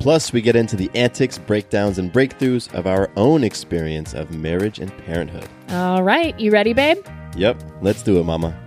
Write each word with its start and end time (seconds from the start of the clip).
Plus, 0.00 0.32
we 0.32 0.40
get 0.40 0.56
into 0.56 0.76
the 0.76 0.90
antics, 0.94 1.36
breakdowns, 1.36 1.98
and 1.98 2.10
breakthroughs 2.10 2.72
of 2.72 2.86
our 2.86 3.10
own 3.18 3.44
experience 3.44 4.14
of 4.14 4.34
marriage 4.34 4.78
and 4.78 4.96
parenthood. 5.04 5.46
All 5.68 6.02
right, 6.02 6.40
you 6.40 6.50
ready, 6.50 6.72
babe? 6.72 6.96
Yep, 7.36 7.62
let's 7.82 8.00
do 8.00 8.18
it, 8.18 8.24
Mama. 8.24 8.58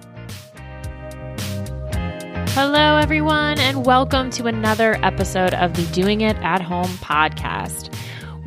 Hello, 2.49 2.97
everyone, 2.97 3.57
and 3.57 3.83
welcome 3.83 4.29
to 4.29 4.45
another 4.45 5.03
episode 5.03 5.55
of 5.55 5.73
the 5.73 5.81
Doing 5.91 6.21
It 6.21 6.37
at 6.43 6.61
Home 6.61 6.91
podcast. 6.99 7.91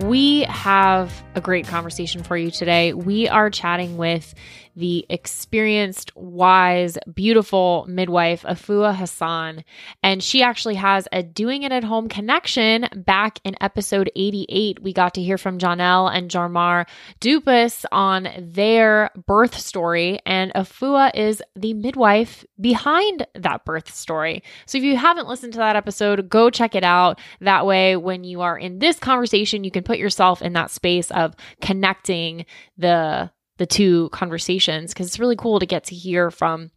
We 0.04 0.42
have 0.42 1.24
a 1.34 1.40
great 1.40 1.66
conversation 1.66 2.22
for 2.22 2.36
you 2.36 2.52
today. 2.52 2.92
We 2.92 3.28
are 3.28 3.50
chatting 3.50 3.96
with 3.96 4.32
the 4.76 5.06
experienced, 5.08 6.14
wise, 6.14 6.98
beautiful 7.12 7.86
midwife, 7.88 8.42
Afua 8.42 8.94
Hassan. 8.94 9.64
And 10.02 10.22
she 10.22 10.42
actually 10.42 10.74
has 10.74 11.08
a 11.12 11.22
Doing 11.22 11.62
It 11.62 11.72
at 11.72 11.82
Home 11.82 12.08
connection. 12.08 12.88
Back 12.94 13.38
in 13.42 13.56
episode 13.60 14.10
88, 14.14 14.82
we 14.82 14.92
got 14.92 15.14
to 15.14 15.22
hear 15.22 15.38
from 15.38 15.58
Janelle 15.58 16.14
and 16.14 16.30
Jamar 16.30 16.86
Dupas 17.20 17.84
on 17.90 18.28
their 18.38 19.10
birth 19.26 19.58
story. 19.58 20.20
And 20.26 20.52
Afua 20.54 21.10
is 21.14 21.42
the 21.56 21.74
midwife 21.74 22.44
behind 22.60 23.26
that 23.34 23.64
birth 23.64 23.94
story. 23.94 24.42
So 24.66 24.78
if 24.78 24.84
you 24.84 24.96
haven't 24.96 25.28
listened 25.28 25.54
to 25.54 25.58
that 25.60 25.76
episode, 25.76 26.28
go 26.28 26.50
check 26.50 26.74
it 26.74 26.84
out. 26.84 27.18
That 27.40 27.64
way, 27.64 27.96
when 27.96 28.24
you 28.24 28.42
are 28.42 28.58
in 28.58 28.78
this 28.78 28.98
conversation, 28.98 29.64
you 29.64 29.70
can 29.70 29.84
put 29.84 29.98
yourself 29.98 30.42
in 30.42 30.52
that 30.52 30.70
space 30.70 31.10
of 31.10 31.34
connecting 31.60 32.44
the 32.76 33.30
the 33.58 33.66
two 33.66 34.08
conversations 34.10 34.92
because 34.92 35.06
it's 35.06 35.18
really 35.18 35.36
cool 35.36 35.58
to 35.58 35.66
get 35.66 35.84
to 35.84 35.94
hear 35.94 36.30
from 36.30 36.70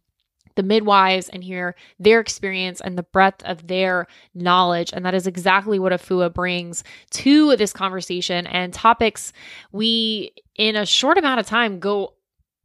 the 0.56 0.62
midwives 0.62 1.28
and 1.28 1.44
hear 1.44 1.74
their 1.98 2.20
experience 2.20 2.80
and 2.80 2.98
the 2.98 3.02
breadth 3.02 3.42
of 3.44 3.66
their 3.66 4.06
knowledge. 4.34 4.90
And 4.92 5.04
that 5.06 5.14
is 5.14 5.26
exactly 5.26 5.78
what 5.78 5.92
Afua 5.92 6.32
brings 6.32 6.84
to 7.12 7.56
this 7.56 7.72
conversation 7.72 8.46
and 8.46 8.72
topics 8.72 9.32
we, 9.72 10.32
in 10.56 10.76
a 10.76 10.86
short 10.86 11.18
amount 11.18 11.40
of 11.40 11.46
time, 11.46 11.78
go 11.78 12.14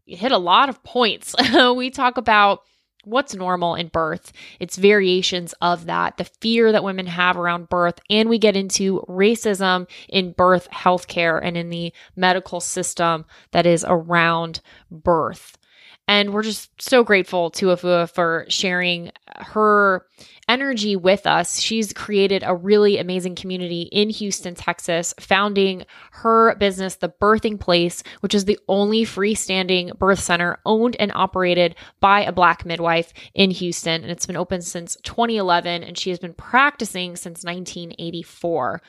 hit 0.06 0.32
a 0.32 0.38
lot 0.38 0.70
of 0.70 0.84
points. 0.84 1.36
we 1.76 1.90
talk 1.90 2.18
about 2.18 2.62
what's 3.06 3.36
normal 3.36 3.76
in 3.76 3.88
birth, 3.88 4.32
its 4.60 4.78
variations 4.78 5.54
of 5.62 5.86
that, 5.86 6.18
the 6.18 6.26
fear 6.26 6.72
that 6.72 6.84
women 6.84 7.08
have 7.08 7.38
around 7.38 7.70
birth, 7.70 8.00
and 8.10 8.30
we 8.30 8.38
get 8.38 8.56
into 8.56 9.06
racism 9.08 9.88
in 10.10 10.32
birth 10.32 10.70
healthcare 10.72 11.40
and 11.42 11.56
in 11.58 11.70
the 11.70 11.94
medical 12.16 12.60
system 12.60 13.26
that 13.52 13.66
is 13.66 13.86
around 13.88 14.62
birth. 14.92 15.58
And 16.08 16.34
we're 16.34 16.44
just 16.44 16.70
so 16.80 17.04
grateful 17.04 17.50
to 17.52 17.68
Afua 17.68 18.10
for 18.12 18.46
sharing 18.48 19.12
her 19.38 20.06
energy 20.48 20.96
with 20.96 21.26
us. 21.26 21.60
She's 21.60 21.94
created 21.94 22.44
a 22.46 22.56
really 22.56 23.00
amazing 23.00 23.34
community 23.34 23.84
in 23.92 24.10
Houston, 24.12 24.54
Texas, 24.54 25.16
founding 25.20 25.86
her 26.12 26.56
business, 26.56 26.96
The 26.96 27.10
Birthing 27.10 27.60
Place, 27.60 28.04
which 28.20 28.36
is 28.36 28.46
the 28.46 28.60
only 28.68 29.04
freestanding 29.04 29.98
birth 29.98 30.20
center 30.20 30.60
owned 30.66 30.96
and 31.00 31.12
operated 31.16 31.76
by 32.00 32.24
a 32.24 32.32
Black 32.32 32.66
midwife 32.66 33.12
in 33.34 33.50
Houston. 33.50 34.04
And 34.04 34.12
it's 34.12 34.28
been 34.28 34.38
open 34.38 34.62
since 34.62 34.98
2011, 35.04 35.84
and 35.84 35.98
she 35.98 36.12
has 36.12 36.20
been 36.20 36.34
practicing 36.34 37.16
since 37.16 37.44
1984. 37.44 38.82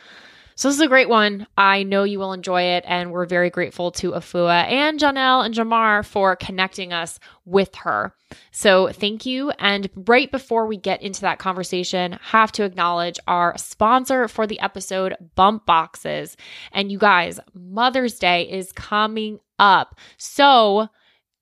So 0.58 0.68
this 0.68 0.76
is 0.76 0.82
a 0.82 0.88
great 0.88 1.10
one. 1.10 1.46
I 1.58 1.82
know 1.82 2.04
you 2.04 2.18
will 2.18 2.32
enjoy 2.32 2.62
it, 2.62 2.84
and 2.86 3.12
we're 3.12 3.26
very 3.26 3.50
grateful 3.50 3.90
to 3.92 4.12
Afua 4.12 4.64
and 4.64 4.98
Janelle 4.98 5.44
and 5.44 5.54
Jamar 5.54 6.02
for 6.02 6.34
connecting 6.34 6.94
us 6.94 7.20
with 7.44 7.74
her. 7.74 8.14
So 8.52 8.88
thank 8.90 9.26
you. 9.26 9.50
And 9.58 9.90
right 9.94 10.32
before 10.32 10.66
we 10.66 10.78
get 10.78 11.02
into 11.02 11.20
that 11.20 11.38
conversation, 11.38 12.18
have 12.22 12.52
to 12.52 12.64
acknowledge 12.64 13.18
our 13.28 13.56
sponsor 13.58 14.28
for 14.28 14.46
the 14.46 14.58
episode, 14.60 15.14
Bump 15.34 15.66
Boxes. 15.66 16.38
And 16.72 16.90
you 16.90 16.98
guys, 16.98 17.38
Mother's 17.52 18.18
Day 18.18 18.50
is 18.50 18.72
coming 18.72 19.40
up. 19.58 20.00
So 20.16 20.88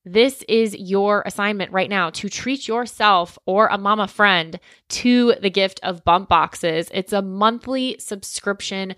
this 0.04 0.42
is 0.48 0.74
your 0.74 1.22
assignment 1.26 1.72
right 1.72 1.90
now 1.90 2.10
to 2.10 2.28
treat 2.28 2.68
yourself 2.68 3.38
or 3.46 3.68
a 3.68 3.78
mama 3.78 4.08
friend 4.08 4.60
to 4.90 5.34
the 5.40 5.50
gift 5.50 5.80
of 5.82 6.04
bump 6.04 6.28
boxes. 6.28 6.88
It's 6.92 7.12
a 7.12 7.22
monthly 7.22 7.96
subscription 7.98 8.94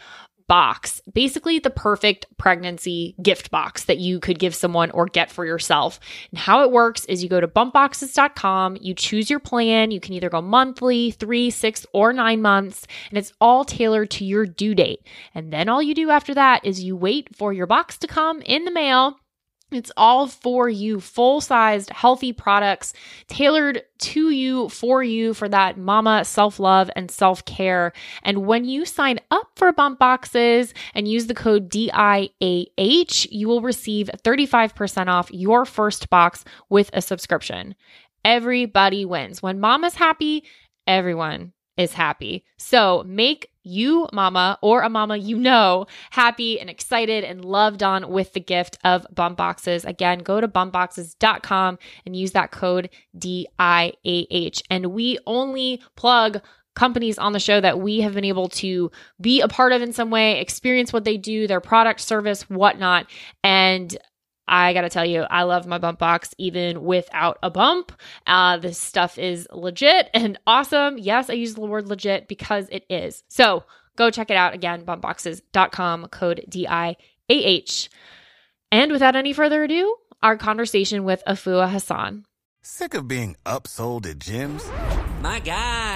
box, 0.49 1.01
basically 1.13 1.59
the 1.59 1.71
perfect 1.71 2.27
pregnancy 2.39 3.15
gift 3.21 3.51
box 3.51 3.85
that 3.85 3.99
you 3.99 4.21
could 4.21 4.39
give 4.39 4.55
someone 4.55 4.91
or 4.93 5.07
get 5.07 5.31
for 5.31 5.45
yourself. 5.45 5.99
And 6.31 6.39
how 6.39 6.63
it 6.63 6.71
works 6.71 7.05
is 7.07 7.23
you 7.23 7.29
go 7.29 7.41
to 7.41 7.49
bumpboxes.com, 7.49 8.79
you 8.81 8.95
choose 8.95 9.29
your 9.29 9.41
plan. 9.41 9.91
You 9.91 10.01
can 10.01 10.15
either 10.15 10.31
go 10.31 10.41
monthly, 10.41 11.11
three, 11.11 11.51
six, 11.51 11.87
or 11.93 12.13
nine 12.13 12.43
months, 12.43 12.87
and 13.11 13.19
it's 13.19 13.33
all 13.41 13.65
tailored 13.65 14.11
to 14.13 14.25
your 14.25 14.47
due 14.47 14.75
date. 14.75 15.07
And 15.35 15.53
then 15.53 15.69
all 15.69 15.83
you 15.83 15.95
do 15.95 16.11
after 16.11 16.35
that 16.35 16.65
is 16.65 16.83
you 16.83 16.97
wait 16.97 17.35
for 17.35 17.53
your 17.53 17.67
box 17.67 17.99
to 17.99 18.07
come 18.07 18.41
in 18.43 18.65
the 18.65 18.71
mail. 18.71 19.19
It's 19.73 19.91
all 19.97 20.29
for 20.29 20.69
you, 20.69 21.01
full 21.01 21.41
sized, 21.41 21.91
healthy 21.91 22.33
products 22.33 22.93
tailored 23.27 23.83
to 23.99 24.31
you, 24.31 24.69
for 24.69 25.03
you, 25.03 25.35
for 25.35 25.49
that 25.49 25.77
mama 25.77 26.25
self 26.25 26.61
love 26.61 26.89
and 26.95 27.11
self 27.11 27.45
care. 27.45 27.93
And 28.23 28.47
when 28.47 28.65
you 28.65 28.85
sign 28.85 29.19
up 29.33 29.51
for 29.57 29.73
Bump 29.73 29.99
Boxes 29.99 30.73
and 30.95 31.09
use 31.09 31.27
the 31.27 31.35
code 31.35 31.69
DIAH, 31.69 33.27
you 33.33 33.49
will 33.49 33.61
receive 33.61 34.09
35% 34.25 35.09
off 35.09 35.33
your 35.33 35.65
first 35.65 36.11
box 36.11 36.45
with 36.69 36.89
a 36.93 37.03
subscription. 37.03 37.75
Everybody 38.25 39.05
wins. 39.05 39.43
When 39.43 39.59
mama's 39.59 39.97
happy, 39.97 40.45
everyone 40.87 41.53
is 41.77 41.93
happy. 41.93 42.45
So 42.59 43.05
make 43.07 43.51
you, 43.63 44.09
mama, 44.13 44.59
or 44.63 44.83
a 44.83 44.89
mama 44.89 45.17
you 45.17 45.39
know, 45.39 45.87
happy 46.11 46.61
and 46.61 46.71
excited 46.71 47.25
and 47.25 47.45
loved 47.45 47.83
on 47.83 48.09
with 48.11 48.33
the 48.33 48.41
gift 48.41 48.79
of 48.85 49.07
bump 49.13 49.37
boxes. 49.37 49.85
Again, 49.85 50.21
go 50.21 50.41
to 50.41 50.49
bumpboxes.com 50.49 51.79
and 52.05 52.17
use 52.17 52.33
that 52.33 52.53
code 52.53 52.91
DIAH. 53.19 54.63
And 54.71 54.87
we 54.87 55.19
only 55.27 55.83
plug 55.97 56.41
companies 56.77 57.19
on 57.19 57.33
the 57.33 57.41
show 57.41 57.61
that 57.61 57.81
we 57.81 58.03
have 58.03 58.15
been 58.15 58.25
able 58.25 58.49
to 58.51 58.91
be 59.21 59.41
a 59.41 59.49
part 59.49 59.73
of 59.73 59.83
in 59.83 59.93
some 59.93 60.11
way, 60.11 60.39
experience 60.41 60.93
what 60.93 61.05
they 61.05 61.17
do, 61.17 61.47
their 61.47 61.61
product, 61.61 62.01
service, 62.01 62.43
whatnot. 62.49 63.07
And 63.43 63.97
I 64.49 64.73
gotta 64.73 64.89
tell 64.89 65.05
you, 65.05 65.23
I 65.23 65.43
love 65.43 65.67
my 65.67 65.79
bump 65.79 65.99
box 65.99 66.35
even 66.39 66.85
without 66.85 67.39
a 67.43 67.51
bump. 67.51 67.93
Uh, 68.27 68.59
this 68.59 68.79
stuff 68.79 69.19
is 69.19 69.49
legit 69.53 70.11
and 70.15 70.39
awesome. 70.47 70.99
Yes, 70.99 71.31
I 71.31 71.35
use 71.35 71.55
the 71.55 71.61
word 71.63 71.89
legit 71.89 72.29
because 72.29 72.69
it 72.71 72.85
is. 72.89 73.25
So 73.29 73.65
go 73.97 74.11
check 74.11 74.31
it 74.31 74.37
out 74.37 74.55
again, 74.55 74.85
bumpboxes.com, 74.85 76.09
code 76.09 76.45
DIAH. 76.49 77.89
And 78.73 78.93
without 78.93 79.17
any 79.17 79.33
further 79.33 79.65
ado, 79.65 79.97
our 80.23 80.37
conversation 80.37 81.05
with 81.05 81.23
Afua 81.27 81.71
Hassan. 81.71 82.25
Sick 82.63 82.95
of 82.95 83.07
being 83.07 83.37
upsold 83.47 84.07
at 84.07 84.19
gyms? 84.19 84.65
My 85.23 85.39
guy 85.39 85.96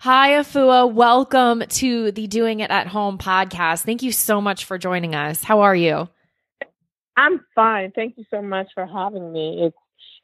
Hi, 0.00 0.32
Afua. 0.32 0.92
Welcome 0.92 1.62
to 1.66 2.12
the 2.12 2.26
Doing 2.26 2.60
It 2.60 2.70
at 2.70 2.86
Home 2.88 3.16
podcast. 3.16 3.84
Thank 3.84 4.02
you 4.02 4.12
so 4.12 4.40
much 4.40 4.66
for 4.66 4.76
joining 4.76 5.14
us. 5.14 5.42
How 5.42 5.60
are 5.60 5.74
you? 5.74 6.08
I'm 7.16 7.40
fine. 7.54 7.92
Thank 7.94 8.18
you 8.18 8.24
so 8.30 8.42
much 8.42 8.68
for 8.74 8.86
having 8.86 9.32
me. 9.32 9.62
It's 9.62 9.76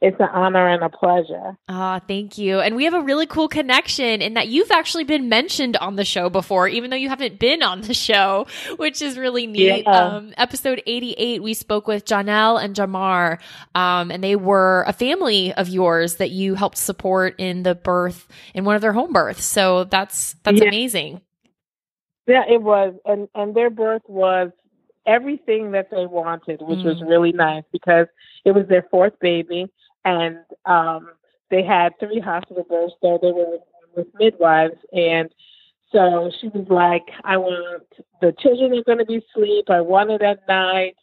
it's 0.03 0.19
an 0.19 0.29
honor 0.33 0.67
and 0.67 0.83
a 0.83 0.89
pleasure. 0.89 1.57
Ah, 1.69 2.01
thank 2.09 2.39
you. 2.39 2.59
And 2.61 2.75
we 2.75 2.85
have 2.85 2.95
a 2.95 3.03
really 3.03 3.27
cool 3.27 3.49
connection 3.49 4.23
in 4.23 4.35
that 4.35 4.49
you've 4.49 4.71
actually 4.71 5.05
been 5.05 5.29
mentioned 5.29 5.77
on 5.77 5.97
the 5.97 6.05
show 6.07 6.31
before, 6.31 6.67
even 6.69 6.89
though 6.89 6.97
you 6.97 7.11
haven't 7.11 7.39
been 7.39 7.63
on 7.63 7.83
the 7.83 7.93
show, 8.09 8.47
which 8.77 9.03
is 9.03 9.19
really 9.19 9.47
neat. 9.47 9.85
Yeah. 9.85 9.91
Um, 9.91 10.33
episode 10.39 10.83
88, 10.87 11.43
we 11.43 11.53
spoke 11.53 11.87
with 11.87 12.07
Janelle 12.07 12.63
and 12.63 12.75
Jamar, 12.75 13.41
um, 13.75 14.11
and 14.11 14.25
they 14.25 14.37
were 14.37 14.85
a 14.87 14.93
family 14.95 15.53
of 15.53 15.69
yours 15.69 16.17
that 16.17 16.31
you 16.31 16.55
helped 16.55 16.79
support 16.79 17.35
in 17.39 17.63
the 17.63 17.75
birth, 17.75 18.27
in 18.55 18.65
one 18.65 18.77
of 18.77 18.81
their 18.83 18.95
home 18.95 19.13
births. 19.13 19.45
So 19.45 19.85
that's, 19.85 20.35
that's 20.45 20.61
Yeah. 20.61 20.69
amazing. 20.69 21.21
Yeah, 22.27 22.45
it 22.49 22.63
was, 22.63 22.95
and 23.05 23.29
and 23.35 23.55
their 23.57 23.71
birth 23.71 24.03
was 24.07 24.51
everything 25.07 25.73
that 25.73 25.91
they 25.91 26.07
wanted, 26.07 26.61
which 26.63 26.85
was 26.85 26.99
Mm. 27.03 27.09
really 27.09 27.33
nice 27.33 27.65
because 27.73 28.07
it 28.45 28.53
was 28.53 28.67
their 28.69 28.87
fourth 28.91 29.19
baby, 29.21 29.67
and 30.05 30.39
um, 30.65 31.11
they 31.51 31.63
had 31.63 31.99
three 31.99 32.21
hospital 32.21 32.65
births, 32.69 32.95
so 33.01 33.19
they 33.21 33.33
were 33.33 33.59
with 33.97 34.07
midwives, 34.19 34.79
and 34.93 35.31
so 35.93 36.31
she 36.41 36.49
was 36.49 36.67
like, 36.69 37.07
"I 37.25 37.37
want 37.37 37.85
the 38.21 38.33
children 38.39 38.73
are 38.79 38.85
going 38.85 38.99
to 38.99 39.05
be 39.05 39.17
asleep. 39.17 39.69
I 39.69 39.81
want 39.81 40.11
it 40.11 40.23
at 40.23 40.47
night." 40.49 40.97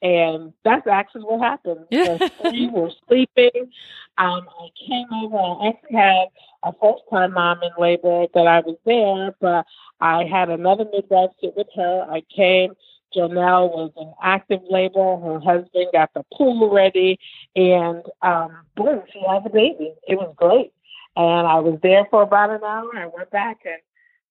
And 0.00 0.52
that's 0.64 0.86
actually 0.86 1.22
what 1.22 1.40
happened. 1.40 1.86
The 1.90 2.30
three 2.40 2.68
were 2.68 2.90
sleeping. 3.08 3.72
Um, 4.16 4.46
I 4.48 4.68
came 4.86 5.06
over. 5.12 5.36
I 5.36 5.68
actually 5.70 5.96
had 5.96 6.26
a 6.62 6.72
first 6.80 7.02
time 7.10 7.32
mom 7.34 7.60
in 7.62 7.70
labor 7.78 8.26
that 8.32 8.46
I 8.46 8.60
was 8.60 8.76
there, 8.84 9.34
but 9.40 9.66
I 10.00 10.24
had 10.24 10.50
another 10.50 10.84
midwife 10.84 11.30
sit 11.40 11.56
with 11.56 11.66
her. 11.74 12.06
I 12.08 12.22
came. 12.34 12.74
Janelle 13.14 13.70
was 13.70 13.92
in 13.96 14.12
active 14.22 14.60
labor. 14.68 15.16
Her 15.16 15.40
husband 15.40 15.86
got 15.92 16.12
the 16.14 16.24
pool 16.34 16.70
ready, 16.70 17.18
and 17.56 18.02
um, 18.22 18.58
boom, 18.76 19.02
she 19.12 19.20
had 19.20 19.44
the 19.44 19.50
baby. 19.50 19.92
It 20.06 20.16
was 20.16 20.32
great. 20.36 20.72
And 21.16 21.46
I 21.46 21.58
was 21.58 21.78
there 21.82 22.06
for 22.10 22.22
about 22.22 22.50
an 22.50 22.62
hour. 22.62 22.90
I 22.94 23.06
went 23.06 23.30
back 23.30 23.58
and 23.64 23.80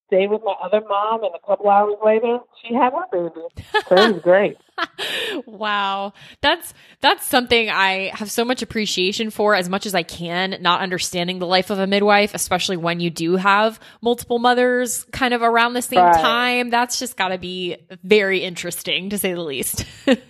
stayed 0.07 0.29
with 0.29 0.41
my 0.43 0.53
other 0.63 0.81
mom, 0.87 1.23
and 1.23 1.33
a 1.35 1.45
couple 1.47 1.69
hours 1.69 1.95
later, 2.03 2.39
she 2.63 2.73
had 2.73 2.91
her 2.93 3.05
baby. 3.11 3.45
So 3.89 3.95
it 3.95 4.13
was 4.13 4.21
great. 4.23 4.57
wow. 5.45 6.13
That's 6.41 6.73
that's 7.01 7.25
something 7.25 7.69
I 7.69 8.11
have 8.13 8.29
so 8.31 8.45
much 8.45 8.61
appreciation 8.61 9.29
for 9.29 9.55
as 9.55 9.69
much 9.69 9.85
as 9.85 9.95
I 9.95 10.03
can, 10.03 10.57
not 10.61 10.81
understanding 10.81 11.39
the 11.39 11.47
life 11.47 11.69
of 11.69 11.79
a 11.79 11.87
midwife, 11.87 12.33
especially 12.33 12.77
when 12.77 12.99
you 12.99 13.09
do 13.09 13.35
have 13.37 13.79
multiple 14.01 14.39
mothers 14.39 15.03
kind 15.11 15.33
of 15.33 15.41
around 15.41 15.73
the 15.73 15.81
same 15.81 15.99
Right. 15.99 16.21
time. 16.21 16.69
That's 16.69 16.99
just 16.99 17.17
got 17.17 17.29
to 17.29 17.37
be 17.37 17.77
very 18.03 18.43
interesting 18.43 19.09
to 19.09 19.17
say 19.17 19.33
the 19.33 19.41
least. 19.41 19.85
That's 20.05 20.21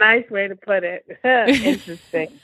a 0.00 0.04
nice 0.04 0.28
way 0.30 0.48
to 0.48 0.56
put 0.56 0.84
it. 0.84 1.04
Interesting. 1.24 2.40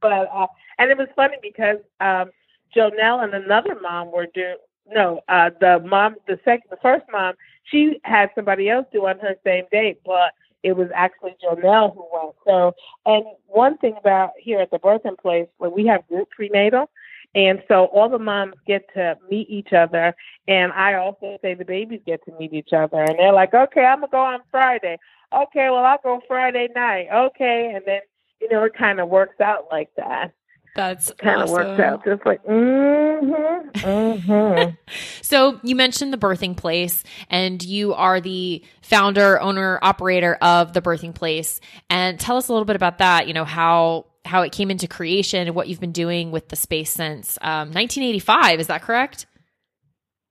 But 0.00 0.28
uh, 0.32 0.46
and 0.78 0.90
it 0.90 0.96
was 0.98 1.08
funny 1.16 1.36
because 1.42 1.78
um 2.00 2.30
Janelle 2.76 3.24
and 3.24 3.34
another 3.34 3.76
mom 3.80 4.12
were 4.12 4.26
do 4.32 4.54
no, 4.90 5.20
uh 5.28 5.50
the 5.60 5.80
mom 5.86 6.16
the 6.26 6.38
second 6.44 6.68
the 6.70 6.78
first 6.82 7.04
mom, 7.12 7.34
she 7.64 8.00
had 8.04 8.30
somebody 8.34 8.68
else 8.68 8.86
do 8.92 9.06
on 9.06 9.18
her 9.20 9.36
same 9.44 9.64
date, 9.70 10.00
but 10.04 10.32
it 10.62 10.76
was 10.76 10.88
actually 10.94 11.36
Janelle 11.42 11.94
who 11.94 12.06
went. 12.12 12.34
So 12.46 12.74
and 13.06 13.24
one 13.46 13.78
thing 13.78 13.94
about 13.98 14.32
here 14.38 14.60
at 14.60 14.70
the 14.70 14.78
birthing 14.78 15.18
place 15.18 15.48
where 15.58 15.70
we 15.70 15.86
have 15.86 16.06
group 16.08 16.30
prenatal 16.30 16.90
and 17.34 17.62
so 17.68 17.84
all 17.86 18.08
the 18.08 18.18
moms 18.18 18.54
get 18.66 18.82
to 18.94 19.16
meet 19.30 19.48
each 19.48 19.72
other 19.72 20.14
and 20.48 20.72
I 20.72 20.94
also 20.94 21.38
say 21.42 21.54
the 21.54 21.64
babies 21.64 22.00
get 22.06 22.24
to 22.24 22.32
meet 22.38 22.52
each 22.52 22.72
other 22.72 23.02
and 23.02 23.18
they're 23.18 23.32
like, 23.32 23.54
Okay, 23.54 23.84
I'm 23.84 24.00
gonna 24.00 24.10
go 24.10 24.20
on 24.20 24.40
Friday. 24.50 24.98
Okay, 25.32 25.70
well 25.70 25.84
I'll 25.84 25.98
go 26.02 26.20
Friday 26.26 26.68
night. 26.74 27.08
Okay 27.12 27.72
and 27.74 27.84
then 27.86 28.00
you 28.40 28.48
know, 28.48 28.64
it 28.64 28.74
kind 28.74 29.00
of 29.00 29.08
works 29.08 29.40
out 29.40 29.66
like 29.70 29.90
that. 29.96 30.32
That's 30.76 31.12
Kind 31.18 31.42
of 31.42 31.50
works 31.50 31.66
awesome. 31.66 31.84
out 31.84 32.04
just 32.04 32.24
like, 32.24 32.44
mm-hmm, 32.44 33.70
mm-hmm. 33.80 34.70
So 35.22 35.60
you 35.62 35.74
mentioned 35.74 36.12
the 36.12 36.18
birthing 36.18 36.56
place 36.56 37.02
and 37.28 37.62
you 37.62 37.92
are 37.94 38.20
the 38.20 38.64
founder, 38.82 39.40
owner, 39.40 39.78
operator 39.82 40.34
of 40.40 40.72
the 40.72 40.80
birthing 40.80 41.14
place. 41.14 41.60
And 41.88 42.18
tell 42.20 42.36
us 42.36 42.48
a 42.48 42.52
little 42.52 42.66
bit 42.66 42.76
about 42.76 42.98
that, 42.98 43.26
you 43.26 43.34
know, 43.34 43.44
how 43.44 44.06
how 44.24 44.42
it 44.42 44.52
came 44.52 44.70
into 44.70 44.86
creation 44.86 45.46
and 45.46 45.56
what 45.56 45.66
you've 45.66 45.80
been 45.80 45.92
doing 45.92 46.30
with 46.30 46.48
the 46.48 46.56
space 46.56 46.90
since 46.90 47.38
um, 47.40 47.72
1985, 47.72 48.60
is 48.60 48.66
that 48.66 48.82
correct? 48.82 49.26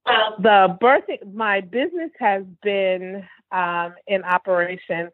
Uh, 0.05 0.11
the 0.39 0.77
birthing, 0.81 1.33
my 1.33 1.61
business 1.61 2.11
has 2.19 2.43
been 2.63 3.23
um, 3.51 3.95
in 4.07 4.23
operation 4.23 5.09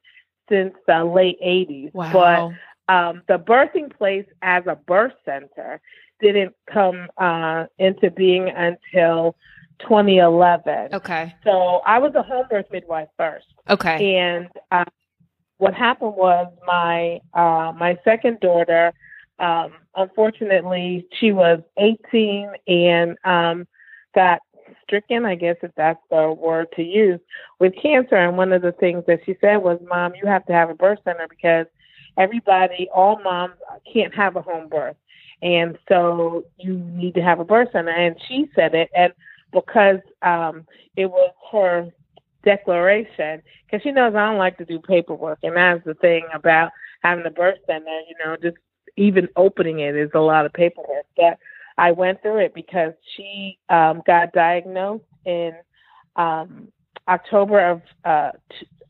since 0.50 0.74
the 0.88 1.04
late 1.04 1.40
80s. 1.42 1.94
Wow. 1.94 2.12
But 2.12 2.56
um, 2.88 3.22
the 3.28 3.38
birthing 3.38 3.96
place 3.96 4.26
as 4.42 4.64
a 4.68 4.76
birth 4.76 5.14
center 5.24 5.82
didn't 6.22 6.56
come 6.72 7.08
uh, 7.18 7.66
into 7.78 8.12
being 8.12 8.50
until 8.50 9.36
2011. 9.82 10.94
okay. 10.94 11.36
So 11.44 11.82
I 11.86 12.00
was 12.00 12.14
a 12.16 12.24
home 12.24 12.46
birth 12.50 12.66
midwife 12.72 13.10
first. 13.18 13.46
Okay. 13.70 14.18
And 14.18 14.48
uh, 14.72 14.86
what 15.58 15.74
happened 15.74 16.14
was 16.16 16.52
my 16.66 17.20
uh, 17.34 17.74
my 17.74 17.98
second 18.04 18.40
daughter, 18.40 18.94
um, 19.40 19.74
unfortunately, 19.96 21.08
she 21.20 21.32
was 21.32 21.60
18 21.78 22.52
and 22.68 23.18
um, 23.26 23.68
got 24.14 24.40
stricken, 24.84 25.26
I 25.26 25.36
guess 25.36 25.58
if 25.62 25.72
that's 25.76 26.00
the 26.10 26.32
word 26.38 26.68
to 26.76 26.84
use, 26.84 27.20
with 27.60 27.74
cancer. 27.82 28.16
And 28.16 28.38
one 28.38 28.54
of 28.54 28.62
the 28.62 28.72
things 28.74 29.04
that 29.08 29.20
she 29.26 29.36
said 29.42 29.58
was, 29.58 29.80
"Mom, 29.88 30.14
you 30.16 30.28
have 30.28 30.46
to 30.46 30.54
have 30.54 30.70
a 30.70 30.76
birth 30.76 31.00
center 31.04 31.28
because 31.30 31.66
everybody, 32.18 32.90
all 32.94 33.20
moms, 33.24 33.56
can't 33.92 34.14
have 34.16 34.36
a 34.36 34.42
home 34.42 34.68
birth, 34.70 34.96
and 35.42 35.78
so 35.88 36.46
you 36.58 36.74
need 36.74 37.14
to 37.16 37.22
have 37.22 37.40
a 37.40 37.46
birth 37.46 37.70
center." 37.72 37.92
And 37.92 38.16
she 38.28 38.50
said 38.56 38.74
it, 38.76 38.90
and 38.96 39.14
because 39.52 40.00
um, 40.22 40.66
it 40.96 41.08
was 41.08 41.32
her 41.52 41.90
declaration 42.44 43.42
because 43.66 43.84
she 43.84 43.92
knows 43.92 44.14
I 44.16 44.30
don't 44.30 44.38
like 44.38 44.58
to 44.60 44.66
do 44.66 44.80
paperwork, 44.80 45.40
and 45.44 45.56
that's 45.56 45.84
the 45.86 45.96
thing 45.96 46.26
about 46.34 46.72
having 47.02 47.26
a 47.26 47.32
birth 47.32 47.58
center. 47.66 48.00
You 48.08 48.16
know, 48.24 48.38
just 48.42 48.58
even 48.98 49.28
opening 49.36 49.80
it 49.80 49.96
is 49.96 50.12
a 50.14 50.20
lot 50.20 50.46
of 50.46 50.54
paperwork. 50.54 51.06
But 51.18 51.38
I 51.78 51.92
went 51.92 52.22
through 52.22 52.40
it 52.46 52.54
because 52.54 52.94
she 53.16 53.58
um, 53.70 54.02
got 54.06 54.32
diagnosed 54.32 55.04
in 55.26 55.52
um, 56.16 56.70
October 57.08 57.72
of 57.72 57.82
uh, 58.06 58.32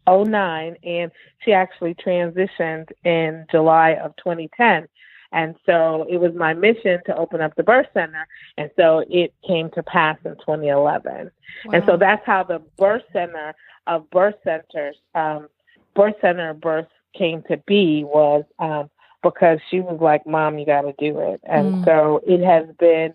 09, 0.08 0.76
and 0.84 1.12
she 1.44 1.54
actually 1.54 1.96
transitioned 1.96 2.92
in 3.04 3.46
July 3.52 3.92
of 3.92 4.16
2010. 4.18 4.88
And 5.32 5.56
so 5.66 6.06
it 6.10 6.18
was 6.18 6.34
my 6.34 6.54
mission 6.54 7.00
to 7.08 7.18
open 7.18 7.42
up 7.42 7.56
the 7.56 7.64
birth 7.64 7.88
center. 7.94 8.26
And 8.58 8.70
so 8.78 9.04
it 9.10 9.34
came 9.46 9.70
to 9.72 9.84
pass 9.84 10.18
in 10.24 10.36
2011. 10.38 11.30
And 11.74 11.84
so 11.86 11.98
that's 11.98 12.26
how 12.26 12.44
the 12.44 12.62
birth 12.78 13.04
center 13.12 13.54
of 13.88 14.10
birth 14.12 14.36
centers, 14.44 14.96
um, 15.14 15.48
birth 15.94 16.16
center 16.22 16.52
of 16.52 16.62
birth 16.62 16.88
came 17.18 17.42
to 17.44 17.58
be 17.66 18.04
was 18.04 18.44
um, 18.60 18.90
because 19.24 19.60
she 19.70 19.80
was 19.82 20.00
like, 20.00 20.26
"Mom, 20.26 20.58
you 20.60 20.66
got 20.66 20.82
to 20.82 20.94
do 20.98 21.20
it." 21.20 21.42
And 21.44 21.74
Mm. 21.74 21.86
so 21.86 22.22
it 22.26 22.42
has 22.44 22.68
been, 22.78 23.14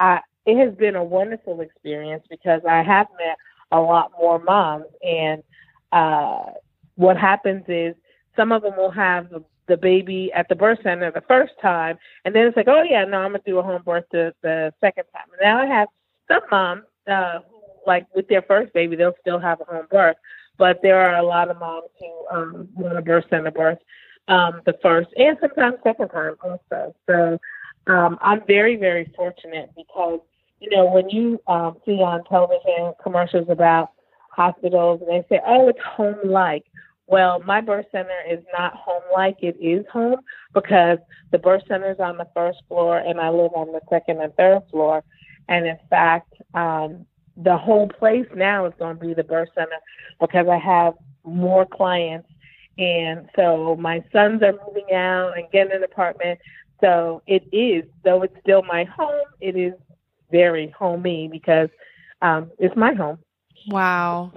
uh, 0.00 0.20
it 0.46 0.56
has 0.56 0.74
been 0.74 0.96
a 0.96 1.04
wonderful 1.04 1.60
experience 1.60 2.24
because 2.28 2.64
I 2.64 2.82
have 2.82 3.06
met 3.18 3.36
a 3.70 3.80
lot 3.80 4.12
more 4.18 4.38
moms, 4.38 4.86
and 5.02 5.42
uh, 5.92 6.44
what 6.96 7.16
happens 7.16 7.64
is 7.68 7.94
some 8.36 8.52
of 8.52 8.62
them 8.62 8.76
will 8.76 8.90
have 8.90 9.30
the, 9.30 9.44
the 9.68 9.76
baby 9.76 10.30
at 10.34 10.48
the 10.48 10.54
birth 10.54 10.78
center 10.82 11.10
the 11.10 11.22
first 11.22 11.52
time, 11.60 11.98
and 12.24 12.34
then 12.34 12.46
it's 12.46 12.56
like, 12.56 12.68
"Oh 12.68 12.82
yeah, 12.82 13.04
no, 13.04 13.18
I'm 13.18 13.32
gonna 13.32 13.42
do 13.46 13.58
a 13.58 13.62
home 13.62 13.82
birth 13.84 14.04
the, 14.10 14.34
the 14.42 14.72
second 14.80 15.04
time." 15.14 15.26
And 15.32 15.40
now 15.42 15.58
I 15.58 15.66
have 15.66 15.88
some 16.28 16.42
moms 16.50 16.82
uh, 17.08 17.40
who, 17.48 17.60
like 17.86 18.06
with 18.14 18.28
their 18.28 18.42
first 18.42 18.72
baby, 18.72 18.96
they'll 18.96 19.14
still 19.20 19.38
have 19.38 19.60
a 19.60 19.64
home 19.64 19.86
birth, 19.90 20.16
but 20.58 20.80
there 20.82 21.00
are 21.00 21.16
a 21.16 21.22
lot 21.26 21.50
of 21.50 21.58
moms 21.58 21.88
who 21.98 22.26
um, 22.36 22.68
want 22.74 22.98
a 22.98 23.02
birth 23.02 23.24
center 23.30 23.50
birth 23.50 23.78
um, 24.28 24.60
the 24.66 24.74
first 24.82 25.08
and 25.16 25.36
sometimes 25.40 25.76
second 25.82 26.08
time 26.08 26.36
also. 26.42 26.94
So 27.08 27.38
um, 27.86 28.18
I'm 28.20 28.42
very, 28.46 28.76
very 28.76 29.12
fortunate 29.16 29.70
because 29.76 30.20
you 30.62 30.70
know, 30.70 30.86
when 30.86 31.10
you 31.10 31.40
um, 31.48 31.76
see 31.84 32.00
on 32.00 32.22
television 32.24 32.94
commercials 33.02 33.48
about 33.50 33.90
hospitals 34.32 35.00
and 35.02 35.10
they 35.10 35.26
say, 35.28 35.40
oh, 35.46 35.68
it's 35.68 35.78
home 35.80 36.16
like. 36.24 36.64
Well, 37.06 37.42
my 37.44 37.60
birth 37.60 37.86
center 37.92 38.16
is 38.30 38.42
not 38.56 38.74
home 38.74 39.02
like, 39.12 39.36
it 39.42 39.56
is 39.60 39.84
home 39.92 40.20
because 40.54 40.98
the 41.30 41.38
birth 41.38 41.62
center 41.68 41.90
is 41.90 42.00
on 42.00 42.16
the 42.16 42.28
first 42.34 42.62
floor 42.68 42.98
and 42.98 43.20
I 43.20 43.28
live 43.28 43.52
on 43.54 43.72
the 43.72 43.80
second 43.90 44.20
and 44.20 44.34
third 44.36 44.62
floor. 44.70 45.04
And 45.48 45.66
in 45.66 45.78
fact, 45.90 46.32
um, 46.54 47.04
the 47.36 47.56
whole 47.56 47.88
place 47.88 48.26
now 48.34 48.66
is 48.66 48.72
going 48.78 48.98
to 48.98 49.06
be 49.06 49.14
the 49.14 49.24
birth 49.24 49.48
center 49.54 49.76
because 50.20 50.46
I 50.48 50.58
have 50.58 50.94
more 51.24 51.66
clients. 51.66 52.28
And 52.78 53.28
so 53.36 53.76
my 53.78 54.02
sons 54.12 54.42
are 54.42 54.54
moving 54.66 54.94
out 54.94 55.36
and 55.36 55.50
getting 55.52 55.72
an 55.72 55.84
apartment. 55.84 56.38
So 56.80 57.22
it 57.26 57.44
is, 57.52 57.84
though 58.04 58.22
it's 58.22 58.34
still 58.40 58.62
my 58.62 58.84
home, 58.84 59.26
it 59.40 59.56
is 59.56 59.74
very 60.30 60.74
homey 60.76 61.28
because 61.30 61.68
um, 62.22 62.50
it's 62.58 62.76
my 62.76 62.94
home. 62.94 63.18
Wow. 63.66 64.32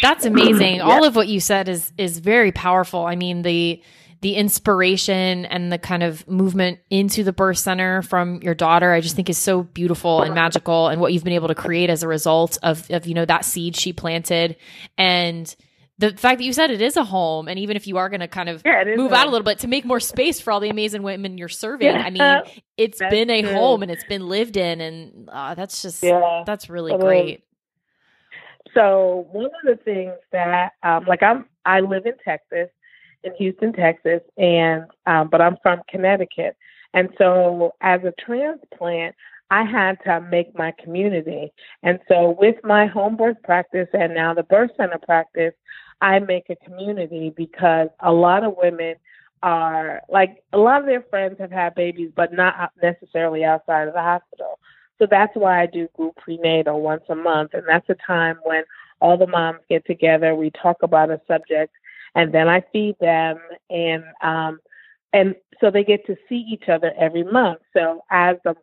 That's 0.00 0.24
amazing. 0.24 0.80
All 0.82 1.04
of 1.04 1.16
what 1.16 1.28
you 1.28 1.40
said 1.40 1.68
is 1.68 1.92
is 1.98 2.18
very 2.18 2.52
powerful. 2.52 3.04
I 3.06 3.16
mean, 3.16 3.42
the 3.42 3.82
the 4.20 4.34
inspiration 4.36 5.46
and 5.46 5.72
the 5.72 5.78
kind 5.78 6.04
of 6.04 6.26
movement 6.28 6.78
into 6.90 7.24
the 7.24 7.32
birth 7.32 7.58
center 7.58 8.02
from 8.02 8.40
your 8.42 8.54
daughter, 8.54 8.92
I 8.92 9.00
just 9.00 9.16
think 9.16 9.28
is 9.28 9.36
so 9.38 9.64
beautiful 9.64 10.22
and 10.22 10.32
magical 10.34 10.86
and 10.88 11.00
what 11.00 11.12
you've 11.12 11.24
been 11.24 11.32
able 11.32 11.48
to 11.48 11.56
create 11.56 11.90
as 11.90 12.02
a 12.02 12.08
result 12.08 12.58
of 12.62 12.88
of 12.90 13.06
you 13.06 13.14
know 13.14 13.24
that 13.24 13.44
seed 13.44 13.74
she 13.76 13.92
planted 13.92 14.56
and 14.96 15.54
the 15.98 16.10
fact 16.16 16.38
that 16.38 16.44
you 16.44 16.52
said 16.52 16.70
it 16.70 16.80
is 16.80 16.96
a 16.96 17.04
home 17.04 17.48
and 17.48 17.58
even 17.58 17.76
if 17.76 17.86
you 17.86 17.96
are 17.96 18.08
going 18.08 18.20
to 18.20 18.26
kind 18.28 18.48
of 18.48 18.62
Yeah, 18.64 18.82
move 18.96 19.12
out 19.12 19.26
a 19.26 19.30
little 19.30 19.44
bit 19.44 19.60
to 19.60 19.68
make 19.68 19.84
more 19.84 20.00
space 20.00 20.40
for 20.40 20.50
all 20.52 20.58
the 20.58 20.70
amazing 20.70 21.02
women 21.02 21.36
you're 21.38 21.48
serving 21.48 21.86
Yeah. 21.86 22.02
i 22.04 22.10
mean 22.10 22.42
it's 22.76 22.98
That's 22.98 23.10
been 23.12 23.30
a 23.30 23.42
true. 23.42 23.52
home 23.52 23.82
and 23.82 23.90
it's 23.90 24.02
been 24.04 24.26
lived 24.28 24.56
in 24.56 24.80
and 24.80 25.28
uh, 25.30 25.54
that's 25.54 25.82
just 25.82 26.02
Yeah, 26.02 26.42
that's 26.46 26.68
really 26.70 26.92
it 26.92 26.96
is. 27.34 27.38
So 28.74 29.26
one 29.32 29.46
of 29.46 29.64
the 29.64 29.76
things 29.84 30.14
that, 30.32 30.72
um, 30.82 31.04
like 31.06 31.22
I'm, 31.22 31.46
I 31.64 31.80
live 31.80 32.06
in 32.06 32.14
Texas, 32.24 32.68
in 33.24 33.34
Houston, 33.36 33.72
Texas, 33.72 34.20
and 34.36 34.84
um, 35.06 35.28
but 35.30 35.40
I'm 35.40 35.56
from 35.62 35.80
Connecticut, 35.88 36.56
and 36.94 37.08
so 37.18 37.72
as 37.80 38.00
a 38.04 38.12
transplant, 38.24 39.14
I 39.50 39.64
had 39.64 39.98
to 40.04 40.20
make 40.20 40.56
my 40.56 40.72
community, 40.82 41.52
and 41.82 42.00
so 42.08 42.36
with 42.40 42.56
my 42.64 42.86
home 42.86 43.16
birth 43.16 43.36
practice 43.44 43.88
and 43.92 44.14
now 44.14 44.34
the 44.34 44.42
birth 44.42 44.70
center 44.76 44.98
practice, 45.04 45.54
I 46.00 46.18
make 46.18 46.50
a 46.50 46.56
community 46.56 47.32
because 47.36 47.88
a 48.00 48.12
lot 48.12 48.42
of 48.42 48.54
women 48.56 48.96
are 49.42 50.00
like 50.08 50.42
a 50.52 50.58
lot 50.58 50.80
of 50.80 50.86
their 50.86 51.02
friends 51.10 51.36
have 51.38 51.50
had 51.50 51.74
babies, 51.74 52.10
but 52.14 52.32
not 52.32 52.72
necessarily 52.82 53.44
outside 53.44 53.88
of 53.88 53.94
the 53.94 54.00
hospital. 54.00 54.58
So 55.02 55.08
that's 55.10 55.34
why 55.34 55.60
I 55.60 55.66
do 55.66 55.88
group 55.96 56.14
prenatal 56.14 56.80
once 56.80 57.02
a 57.08 57.16
month, 57.16 57.54
and 57.54 57.64
that's 57.66 57.88
a 57.88 57.96
time 58.06 58.38
when 58.44 58.62
all 59.00 59.16
the 59.16 59.26
moms 59.26 59.58
get 59.68 59.84
together. 59.84 60.36
We 60.36 60.52
talk 60.52 60.76
about 60.84 61.10
a 61.10 61.20
subject, 61.26 61.74
and 62.14 62.32
then 62.32 62.48
I 62.48 62.62
feed 62.72 62.94
them, 63.00 63.38
and 63.68 64.04
um, 64.22 64.60
and 65.12 65.34
so 65.60 65.72
they 65.72 65.82
get 65.82 66.06
to 66.06 66.14
see 66.28 66.46
each 66.48 66.68
other 66.68 66.92
every 66.96 67.24
month. 67.24 67.62
So 67.72 68.04
as 68.12 68.36
the 68.44 68.54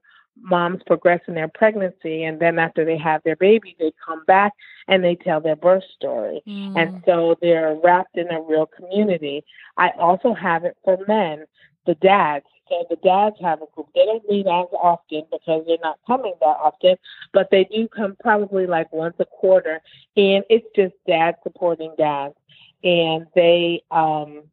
moms 0.41 0.81
progress 0.87 1.19
in 1.27 1.33
their 1.33 1.49
pregnancy, 1.49 2.23
and 2.23 2.39
then 2.39 2.57
after 2.57 2.85
they 2.85 2.97
have 2.97 3.21
their 3.23 3.35
baby, 3.35 3.75
they 3.77 3.91
come 4.07 4.23
back 4.23 4.53
and 4.87 5.03
they 5.03 5.15
tell 5.15 5.41
their 5.41 5.57
birth 5.57 5.83
story, 5.93 6.41
and 6.77 7.03
so 7.05 7.35
they're 7.41 7.77
wrapped 7.83 8.17
in 8.17 8.31
a 8.31 8.39
real 8.39 8.65
community. 8.65 9.43
I 9.75 9.89
also 9.99 10.33
have 10.33 10.63
it 10.63 10.77
for 10.85 10.97
men, 11.05 11.43
the 11.85 11.95
dads. 11.95 12.45
So 12.69 12.85
the 12.89 12.95
dads 12.97 13.35
have 13.41 13.61
a 13.61 13.65
group. 13.73 13.87
They 13.95 14.05
don't 14.05 14.27
meet 14.29 14.45
as 14.47 14.67
often 14.79 15.23
because 15.31 15.63
they're 15.67 15.77
not 15.81 15.99
coming 16.05 16.33
that 16.39 16.45
often, 16.45 16.95
but 17.33 17.49
they 17.51 17.65
do 17.65 17.87
come 17.87 18.15
probably 18.21 18.67
like 18.67 18.91
once 18.93 19.15
a 19.19 19.25
quarter, 19.25 19.81
and 20.15 20.43
it's 20.49 20.67
just 20.75 20.93
dads 21.07 21.37
supporting 21.43 21.93
dads. 21.97 22.35
And 22.83 23.27
they, 23.35 23.83
um, 23.91 24.43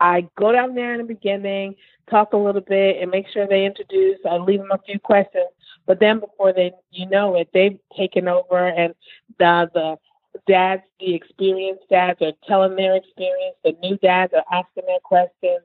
I 0.00 0.28
go 0.36 0.52
down 0.52 0.74
there 0.74 0.92
in 0.92 0.98
the 0.98 1.04
beginning, 1.04 1.76
talk 2.10 2.32
a 2.32 2.36
little 2.36 2.60
bit, 2.60 3.00
and 3.00 3.10
make 3.10 3.26
sure 3.28 3.46
they 3.46 3.64
introduce. 3.64 4.18
I 4.28 4.36
leave 4.36 4.60
them 4.60 4.72
a 4.72 4.78
few 4.78 4.98
questions, 4.98 5.48
but 5.86 6.00
then 6.00 6.20
before 6.20 6.52
they, 6.52 6.72
you 6.90 7.08
know 7.08 7.36
it, 7.36 7.48
they've 7.54 7.78
taken 7.96 8.28
over, 8.28 8.68
and 8.68 8.94
the 9.38 9.70
the 9.72 9.96
dads, 10.46 10.82
the 11.00 11.14
experienced 11.14 11.88
dads, 11.88 12.20
are 12.22 12.32
telling 12.46 12.76
their 12.76 12.96
experience. 12.96 13.56
The 13.64 13.76
new 13.82 13.96
dads 13.98 14.32
are 14.34 14.44
asking 14.52 14.84
their 14.86 15.00
questions, 15.00 15.60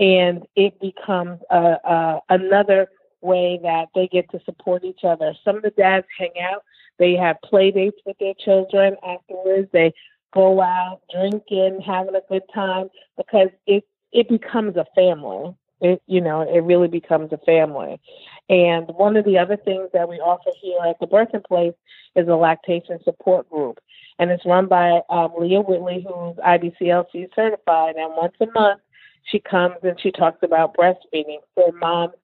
and 0.00 0.46
it 0.56 0.80
becomes 0.80 1.38
a, 1.50 1.76
a 1.84 2.20
another 2.30 2.88
way 3.20 3.60
that 3.62 3.88
they 3.94 4.08
get 4.08 4.28
to 4.30 4.40
support 4.44 4.82
each 4.82 5.04
other. 5.04 5.34
Some 5.44 5.56
of 5.56 5.62
the 5.62 5.70
dads 5.70 6.06
hang 6.18 6.32
out. 6.42 6.64
They 6.98 7.14
have 7.14 7.36
play 7.44 7.70
dates 7.70 7.98
with 8.06 8.16
their 8.18 8.34
children 8.34 8.96
afterwards. 9.06 9.68
They 9.72 9.92
go 10.32 10.60
out 10.62 11.02
drinking, 11.12 11.82
having 11.86 12.14
a 12.14 12.22
good 12.28 12.42
time 12.52 12.88
because 13.16 13.50
it 13.66 13.84
it 14.10 14.28
becomes 14.28 14.76
a 14.76 14.86
family. 14.94 15.54
It 15.82 16.02
you 16.06 16.22
know 16.22 16.42
it 16.42 16.60
really 16.60 16.88
becomes 16.88 17.32
a 17.32 17.38
family. 17.38 18.00
And 18.48 18.88
one 18.88 19.16
of 19.16 19.24
the 19.26 19.38
other 19.38 19.56
things 19.56 19.90
that 19.92 20.08
we 20.08 20.16
offer 20.16 20.50
here 20.60 20.78
at 20.88 20.98
the 20.98 21.06
Birthing 21.06 21.44
Place 21.44 21.74
is 22.16 22.26
a 22.26 22.34
lactation 22.34 22.98
support 23.04 23.48
group, 23.50 23.78
and 24.18 24.30
it's 24.30 24.46
run 24.46 24.66
by 24.66 25.02
um, 25.10 25.32
Leah 25.38 25.60
Whitley, 25.60 26.06
who's 26.06 26.36
IBCLC 26.36 27.28
certified. 27.36 27.96
And 27.96 28.12
once 28.16 28.34
a 28.40 28.46
month, 28.46 28.80
she 29.24 29.40
comes 29.40 29.76
and 29.82 30.00
she 30.00 30.10
talks 30.10 30.42
about 30.42 30.74
breastfeeding 30.74 31.38
for 31.54 31.72
moms 31.72 32.14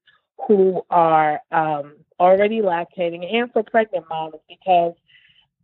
who 0.47 0.83
are 0.91 1.41
um, 1.53 1.97
already 2.21 2.61
lactating 2.61 3.33
and 3.35 3.53
for 3.53 3.63
pregnant 3.63 4.07
moms 4.09 4.37
because 4.49 4.95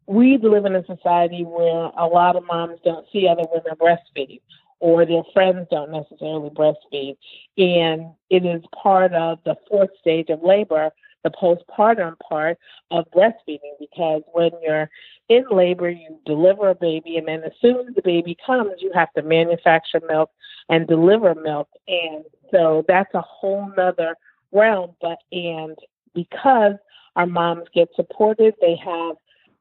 we 0.07 0.39
live 0.39 0.65
in 0.65 0.75
a 0.75 0.85
society 0.85 1.45
where 1.45 1.91
a 1.97 2.07
lot 2.07 2.37
of 2.37 2.45
moms 2.47 2.79
don't 2.85 3.07
see 3.13 3.29
other 3.29 3.45
women 3.53 3.73
breastfeeding 3.81 4.41
or 4.81 5.07
their 5.07 5.23
friends 5.33 5.69
don't 5.71 5.93
necessarily 5.93 6.51
breastfeed. 6.51 7.17
And 7.57 8.13
it 8.31 8.45
is 8.45 8.63
part 8.83 9.13
of 9.13 9.39
the 9.45 9.55
fourth 9.71 9.91
stage 10.01 10.29
of 10.29 10.43
labor, 10.43 10.91
the 11.25 11.31
postpartum 11.31 12.17
part 12.19 12.59
of 12.91 13.05
breastfeeding, 13.15 13.77
because 13.79 14.23
when 14.33 14.51
you're 14.63 14.91
in 15.29 15.45
labor, 15.51 15.91
you 15.91 16.19
deliver 16.27 16.71
a 16.71 16.75
baby, 16.75 17.17
and 17.17 17.29
then 17.29 17.43
as 17.45 17.53
soon 17.61 17.89
as 17.89 17.95
the 17.95 18.03
baby 18.03 18.37
comes, 18.45 18.73
you 18.79 18.91
have 18.95 19.13
to 19.15 19.23
manufacture 19.23 20.01
milk 20.09 20.31
and 20.69 20.87
deliver 20.87 21.35
milk. 21.35 21.69
And 21.89 22.25
so 22.51 22.85
that's 22.89 23.13
a 23.15 23.21
whole 23.21 23.71
nother 23.77 24.17
realm. 24.53 24.95
But, 25.01 25.19
and 25.31 25.77
because 26.15 26.75
our 27.17 27.27
moms 27.27 27.65
get 27.75 27.89
supported, 27.95 28.55
they 28.61 28.77
have 28.85 29.17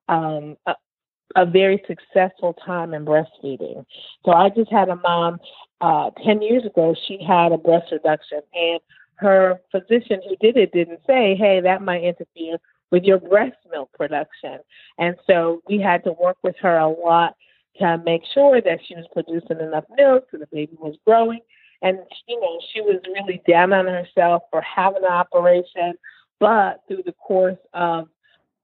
um, 0.09 0.57
a, 0.65 0.75
a 1.35 1.45
very 1.45 1.83
successful 1.87 2.53
time 2.65 2.93
in 2.93 3.05
breastfeeding. 3.05 3.85
So 4.25 4.31
I 4.31 4.49
just 4.49 4.71
had 4.71 4.89
a 4.89 4.95
mom 4.95 5.39
uh, 5.81 6.11
10 6.23 6.41
years 6.41 6.63
ago, 6.65 6.95
she 7.07 7.23
had 7.25 7.51
a 7.51 7.57
breast 7.57 7.91
reduction, 7.91 8.41
and 8.53 8.79
her 9.21 9.61
physician 9.71 10.19
who 10.27 10.35
did 10.41 10.57
it 10.57 10.73
didn't 10.73 10.99
say, 11.07 11.35
hey, 11.35 11.61
that 11.61 11.81
might 11.81 12.03
interfere 12.03 12.57
with 12.91 13.03
your 13.03 13.19
breast 13.19 13.55
milk 13.71 13.89
production. 13.93 14.59
And 14.97 15.15
so 15.27 15.61
we 15.69 15.79
had 15.79 16.03
to 16.03 16.13
work 16.13 16.37
with 16.43 16.55
her 16.61 16.77
a 16.77 16.89
lot 16.89 17.35
to 17.79 18.01
make 18.03 18.23
sure 18.33 18.61
that 18.61 18.79
she 18.85 18.95
was 18.95 19.05
producing 19.13 19.65
enough 19.65 19.85
milk 19.95 20.25
so 20.31 20.37
the 20.37 20.47
baby 20.51 20.75
was 20.79 20.95
growing. 21.05 21.39
And, 21.81 21.99
you 22.27 22.39
know, 22.39 22.59
she 22.73 22.81
was 22.81 22.99
really 23.13 23.41
down 23.47 23.73
on 23.73 23.85
herself 23.85 24.43
for 24.51 24.61
having 24.61 25.03
an 25.03 25.11
operation. 25.11 25.93
But 26.39 26.81
through 26.87 27.03
the 27.05 27.13
course 27.13 27.59
of 27.73 28.07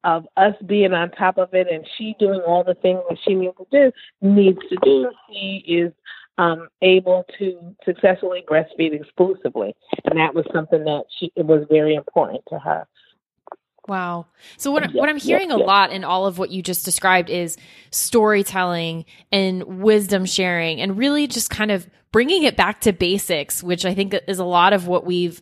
of 0.04 0.26
us 0.38 0.54
being 0.66 0.94
on 0.94 1.12
top 1.12 1.38
of 1.38 1.54
it 1.54 1.68
and 1.70 1.86
she 1.98 2.16
doing 2.18 2.40
all 2.48 2.64
the 2.64 2.76
things 2.76 3.02
that 3.10 3.18
she 3.28 3.36
needs 3.36 3.58
to 3.58 3.66
do 3.72 3.92
needs 4.22 4.60
to 4.70 4.78
do, 4.82 5.12
she 5.30 5.64
is 5.68 5.92
um, 6.38 6.68
able 6.82 7.26
to 7.40 7.76
successfully 7.84 8.44
breastfeed 8.48 8.94
exclusively, 8.94 9.76
and 10.06 10.20
that 10.20 10.34
was 10.34 10.46
something 10.54 10.84
that 10.84 11.04
she 11.20 11.32
it 11.36 11.46
was 11.46 11.66
very 11.70 11.96
important 11.96 12.42
to 12.50 12.60
her. 12.60 12.88
Wow. 13.88 14.26
So 14.58 14.70
what 14.70 14.94
what 14.94 15.08
I'm 15.08 15.18
hearing 15.18 15.50
a 15.50 15.58
lot 15.58 15.92
in 15.92 16.04
all 16.04 16.26
of 16.26 16.38
what 16.38 16.52
you 16.52 16.62
just 16.62 16.84
described 16.84 17.30
is 17.30 17.58
storytelling 17.90 19.06
and 19.32 19.82
wisdom 19.82 20.26
sharing 20.26 20.82
and 20.82 20.98
really 20.98 21.26
just 21.26 21.50
kind 21.50 21.72
of 21.72 21.88
bringing 22.12 22.44
it 22.44 22.58
back 22.58 22.82
to 22.82 22.92
basics, 22.92 23.64
which 23.64 23.86
I 23.86 23.94
think 23.94 24.14
is 24.28 24.40
a 24.40 24.46
lot 24.46 24.74
of 24.74 24.88
what 24.88 25.06
we've 25.06 25.42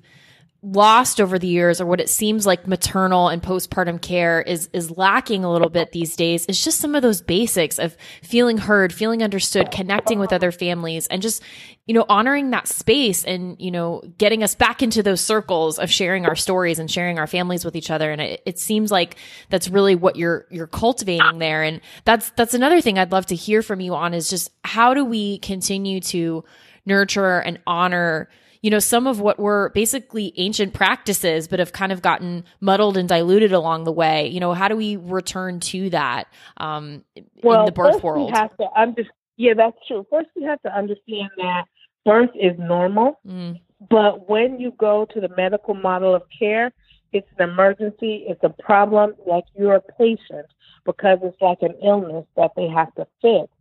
lost 0.65 1.21
over 1.21 1.37
the 1.37 1.47
years 1.47 1.79
or 1.79 1.85
what 1.85 2.01
it 2.01 2.09
seems 2.09 2.47
like 2.47 2.67
maternal 2.67 3.29
and 3.29 3.43
postpartum 3.43 4.01
care 4.01 4.41
is 4.41 4.67
is 4.73 4.89
lacking 4.89 5.43
a 5.43 5.51
little 5.51 5.69
bit 5.69 5.91
these 5.91 6.15
days 6.15 6.43
is 6.47 6.63
just 6.63 6.79
some 6.79 6.95
of 6.95 7.03
those 7.03 7.21
basics 7.21 7.77
of 7.77 7.95
feeling 8.23 8.57
heard, 8.57 8.91
feeling 8.91 9.21
understood, 9.21 9.69
connecting 9.69 10.17
with 10.17 10.33
other 10.33 10.51
families 10.51 11.05
and 11.07 11.21
just 11.21 11.43
you 11.85 11.93
know 11.93 12.03
honoring 12.09 12.49
that 12.49 12.67
space 12.67 13.23
and 13.23 13.55
you 13.59 13.69
know 13.69 14.01
getting 14.17 14.41
us 14.41 14.55
back 14.55 14.81
into 14.81 15.03
those 15.03 15.21
circles 15.21 15.77
of 15.77 15.91
sharing 15.91 16.25
our 16.25 16.35
stories 16.35 16.79
and 16.79 16.89
sharing 16.89 17.19
our 17.19 17.27
families 17.27 17.63
with 17.63 17.75
each 17.75 17.91
other. 17.91 18.11
And 18.11 18.19
it, 18.19 18.41
it 18.47 18.57
seems 18.57 18.91
like 18.91 19.17
that's 19.49 19.69
really 19.69 19.93
what 19.93 20.15
you're 20.15 20.47
you're 20.49 20.65
cultivating 20.65 21.37
there. 21.37 21.61
And 21.61 21.79
that's 22.05 22.31
that's 22.31 22.55
another 22.55 22.81
thing 22.81 22.97
I'd 22.97 23.11
love 23.11 23.27
to 23.27 23.35
hear 23.35 23.61
from 23.61 23.81
you 23.81 23.93
on 23.93 24.15
is 24.15 24.31
just 24.31 24.49
how 24.63 24.95
do 24.95 25.05
we 25.05 25.37
continue 25.39 25.99
to 25.99 26.43
nurture 26.87 27.37
and 27.37 27.59
honor 27.67 28.29
you 28.61 28.69
know, 28.69 28.79
some 28.79 29.07
of 29.07 29.19
what 29.19 29.39
were 29.39 29.71
basically 29.73 30.33
ancient 30.37 30.73
practices, 30.73 31.47
but 31.47 31.59
have 31.59 31.71
kind 31.71 31.91
of 31.91 32.01
gotten 32.01 32.43
muddled 32.59 32.97
and 32.97 33.07
diluted 33.07 33.51
along 33.51 33.83
the 33.83 33.91
way. 33.91 34.27
You 34.27 34.39
know, 34.39 34.53
how 34.53 34.67
do 34.67 34.75
we 34.75 34.95
return 34.95 35.59
to 35.61 35.89
that 35.91 36.27
um, 36.57 37.03
well, 37.43 37.61
in 37.61 37.65
the 37.65 37.71
birth 37.71 37.93
first 37.93 38.03
world? 38.03 38.31
We 38.31 38.37
have 38.37 38.55
to 38.57 38.67
under- 38.75 39.03
yeah, 39.37 39.53
that's 39.55 39.77
true. 39.87 40.05
First, 40.09 40.29
we 40.35 40.43
have 40.43 40.61
to 40.61 40.75
understand 40.75 41.29
that 41.37 41.65
birth 42.05 42.29
is 42.35 42.57
normal, 42.57 43.19
Mm, 43.27 43.59
but 43.89 44.29
when 44.29 44.59
you 44.59 44.71
go 44.77 45.05
to 45.13 45.19
the 45.19 45.29
medical 45.35 45.73
model 45.73 46.15
of 46.15 46.23
care, 46.37 46.71
it's 47.11 47.27
an 47.37 47.49
emergency, 47.49 48.25
it's 48.27 48.43
a 48.43 48.49
problem, 48.49 49.13
like 49.27 49.43
you're 49.57 49.75
a 49.75 49.81
patient 49.81 50.47
because 50.85 51.19
it's 51.23 51.41
like 51.41 51.59
an 51.61 51.75
illness 51.83 52.25
that 52.35 52.51
they 52.55 52.67
have 52.67 52.93
to 52.95 53.07
fix. 53.21 53.51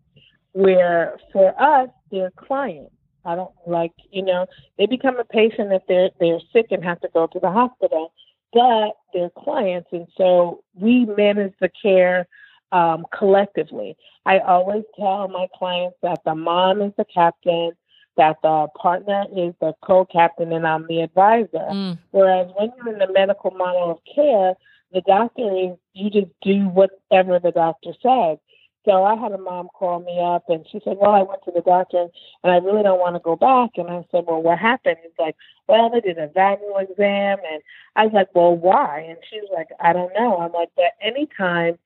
Where 0.52 1.18
for 1.32 1.60
us, 1.60 1.88
they're 2.10 2.30
clients. 2.36 2.93
I 3.24 3.34
don't 3.34 3.52
like, 3.66 3.92
you 4.10 4.22
know, 4.22 4.46
they 4.78 4.86
become 4.86 5.18
a 5.18 5.24
patient 5.24 5.72
if 5.72 5.82
they're 5.88 6.10
they're 6.20 6.40
sick 6.52 6.66
and 6.70 6.84
have 6.84 7.00
to 7.00 7.08
go 7.12 7.26
to 7.26 7.40
the 7.40 7.50
hospital, 7.50 8.12
but 8.52 8.92
they're 9.12 9.30
clients, 9.30 9.88
and 9.92 10.06
so 10.16 10.62
we 10.74 11.04
manage 11.06 11.54
the 11.60 11.70
care 11.82 12.26
um, 12.72 13.06
collectively. 13.16 13.96
I 14.26 14.38
always 14.40 14.84
tell 14.98 15.28
my 15.28 15.46
clients 15.56 15.96
that 16.02 16.20
the 16.24 16.34
mom 16.34 16.82
is 16.82 16.92
the 16.96 17.04
captain, 17.04 17.72
that 18.16 18.36
the 18.42 18.68
partner 18.80 19.24
is 19.36 19.54
the 19.60 19.74
co-captain, 19.82 20.52
and 20.52 20.66
I'm 20.66 20.86
the 20.86 21.00
advisor. 21.00 21.48
mm, 21.70 21.98
Whereas 22.10 22.50
when 22.56 22.72
you're 22.76 22.92
in 22.92 22.98
the 22.98 23.12
medical 23.12 23.50
model 23.52 23.90
of 23.92 23.98
care, 24.14 24.54
the 24.92 25.02
doctor 25.06 25.50
is 25.56 25.76
you 25.92 26.10
just 26.10 26.32
do 26.42 26.68
whatever 26.68 27.38
the 27.38 27.52
doctor 27.52 27.90
says. 28.02 28.38
So 28.84 29.04
I 29.04 29.16
had 29.16 29.32
a 29.32 29.38
mom 29.38 29.68
call 29.72 30.00
me 30.00 30.20
up 30.20 30.44
and 30.48 30.66
she 30.70 30.80
said, 30.84 30.96
Well, 31.00 31.12
I 31.12 31.22
went 31.22 31.42
to 31.44 31.52
the 31.54 31.62
doctor 31.62 32.06
and 32.42 32.52
I 32.52 32.56
really 32.56 32.82
don't 32.82 33.00
want 33.00 33.16
to 33.16 33.20
go 33.20 33.34
back. 33.34 33.70
And 33.76 33.88
I 33.88 34.04
said, 34.10 34.24
Well, 34.26 34.42
what 34.42 34.58
happened? 34.58 34.96
He's 35.02 35.12
like, 35.18 35.36
Well, 35.68 35.90
they 35.90 36.00
did 36.00 36.18
a 36.18 36.28
vaginal 36.28 36.78
exam. 36.78 37.38
And 37.50 37.62
I 37.96 38.04
was 38.04 38.12
like, 38.12 38.34
Well, 38.34 38.56
why? 38.56 39.06
And 39.08 39.18
she's 39.30 39.48
like, 39.54 39.68
I 39.80 39.92
don't 39.92 40.12
know. 40.14 40.38
I'm 40.38 40.52
like, 40.52 40.68
But 40.76 40.92
anytime 41.00 41.78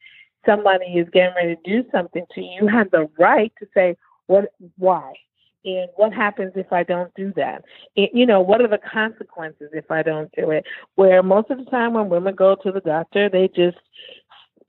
somebody 0.44 0.86
is 0.86 1.08
getting 1.12 1.34
ready 1.36 1.56
to 1.56 1.82
do 1.82 1.88
something 1.92 2.24
to 2.34 2.40
you, 2.40 2.62
you 2.62 2.66
have 2.68 2.90
the 2.90 3.08
right 3.18 3.52
to 3.60 3.66
say, 3.74 3.96
What, 4.26 4.52
why? 4.76 5.14
And 5.64 5.88
what 5.96 6.12
happens 6.14 6.52
if 6.54 6.72
I 6.72 6.82
don't 6.82 7.12
do 7.14 7.32
that? 7.36 7.64
it, 7.96 8.10
you 8.14 8.24
know, 8.26 8.40
what 8.40 8.60
are 8.60 8.68
the 8.68 8.78
consequences 8.78 9.70
if 9.72 9.90
I 9.90 10.02
don't 10.02 10.30
do 10.32 10.50
it? 10.50 10.64
Where 10.94 11.22
most 11.22 11.50
of 11.50 11.58
the 11.58 11.64
time 11.64 11.94
when 11.94 12.08
women 12.08 12.34
go 12.34 12.54
to 12.54 12.72
the 12.72 12.80
doctor, 12.80 13.28
they 13.28 13.48
just 13.48 13.76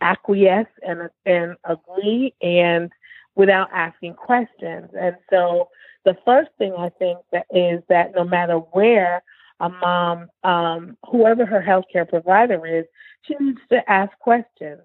acquiesce 0.01 0.67
and 0.81 1.09
and 1.25 1.55
agree 1.63 2.33
and 2.41 2.91
without 3.35 3.69
asking 3.73 4.13
questions. 4.13 4.89
And 4.99 5.15
so 5.29 5.69
the 6.05 6.17
first 6.25 6.49
thing 6.57 6.73
I 6.77 6.89
think 6.89 7.19
that 7.31 7.45
is 7.51 7.81
that 7.89 8.13
no 8.15 8.23
matter 8.23 8.55
where 8.57 9.23
a 9.59 9.69
mom, 9.69 10.29
um, 10.43 10.97
whoever 11.09 11.45
her 11.45 11.61
healthcare 11.61 12.07
provider 12.07 12.65
is, 12.65 12.85
she 13.23 13.35
needs 13.39 13.59
to 13.69 13.89
ask 13.89 14.11
questions. 14.19 14.81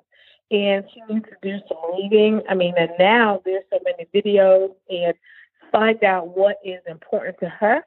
And 0.51 0.85
she 0.93 1.01
needs 1.13 1.25
to 1.27 1.37
do 1.43 1.59
some 1.69 1.95
reading. 1.97 2.43
I 2.49 2.55
mean, 2.55 2.75
and 2.77 2.91
now 2.99 3.41
there's 3.45 3.65
so 3.71 3.79
many 3.85 4.07
videos 4.15 4.75
and 4.91 5.15
find 5.73 6.03
out 6.05 6.37
what 6.37 6.59
is 6.65 6.81
important 6.87 7.39
to 7.41 7.49
her 7.49 7.83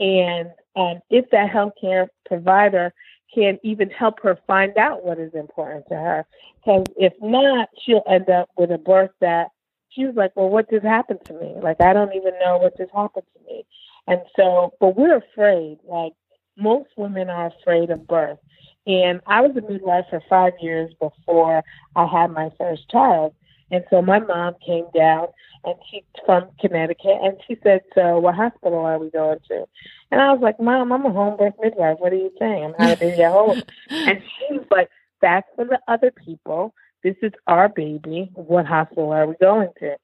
and 0.00 0.50
um, 0.76 1.00
if 1.10 1.28
that 1.30 1.50
healthcare 1.50 2.08
provider 2.24 2.92
can 3.34 3.58
even 3.62 3.90
help 3.90 4.20
her 4.22 4.38
find 4.46 4.76
out 4.76 5.04
what 5.04 5.18
is 5.18 5.34
important 5.34 5.86
to 5.88 5.94
her. 5.94 6.26
Because 6.56 6.84
if 6.96 7.12
not, 7.20 7.68
she'll 7.84 8.02
end 8.08 8.28
up 8.28 8.48
with 8.56 8.70
a 8.70 8.78
birth 8.78 9.12
that 9.20 9.48
she 9.90 10.04
was 10.04 10.14
like, 10.14 10.32
well, 10.36 10.48
what 10.48 10.70
just 10.70 10.84
happened 10.84 11.20
to 11.26 11.34
me? 11.34 11.54
Like, 11.60 11.80
I 11.80 11.92
don't 11.92 12.14
even 12.14 12.32
know 12.40 12.58
what 12.58 12.76
just 12.76 12.92
happened 12.94 13.26
to 13.36 13.44
me. 13.52 13.64
And 14.06 14.20
so, 14.36 14.72
but 14.80 14.96
we're 14.96 15.16
afraid. 15.16 15.78
Like, 15.84 16.12
most 16.56 16.90
women 16.96 17.28
are 17.28 17.52
afraid 17.60 17.90
of 17.90 18.06
birth. 18.06 18.38
And 18.86 19.20
I 19.26 19.40
was 19.40 19.56
a 19.56 19.60
midwife 19.60 20.06
for 20.10 20.22
five 20.28 20.54
years 20.60 20.92
before 21.00 21.62
I 21.96 22.06
had 22.06 22.30
my 22.30 22.50
first 22.58 22.88
child. 22.88 23.34
And 23.70 23.84
so 23.90 24.02
my 24.02 24.18
mom 24.18 24.54
came 24.64 24.86
down 24.94 25.28
and 25.64 25.74
she's 25.90 26.02
from 26.24 26.48
Connecticut 26.60 27.18
and 27.22 27.36
she 27.46 27.56
said, 27.62 27.82
So 27.94 28.18
what 28.18 28.34
hospital 28.34 28.80
are 28.80 28.98
we 28.98 29.10
going 29.10 29.38
to? 29.48 29.64
And 30.10 30.20
I 30.20 30.32
was 30.32 30.40
like, 30.42 30.58
Mom, 30.60 30.92
I'm 30.92 31.06
a 31.06 31.12
home 31.12 31.36
birth 31.36 31.54
midwife. 31.60 31.98
What 31.98 32.12
are 32.12 32.16
you 32.16 32.32
saying? 32.38 32.64
I'm 32.64 32.74
having 32.74 33.08
a 33.08 33.10
baby 33.10 33.22
at 33.22 33.32
home. 33.32 33.62
and 33.90 34.22
she 34.22 34.58
was 34.58 34.66
like, 34.70 34.88
That's 35.20 35.46
for 35.54 35.64
the 35.64 35.78
other 35.88 36.10
people. 36.10 36.74
This 37.02 37.16
is 37.22 37.32
our 37.46 37.68
baby. 37.68 38.30
What 38.34 38.66
hospital 38.66 39.12
are 39.12 39.26
we 39.26 39.34
going 39.40 39.70
to? 39.80 39.96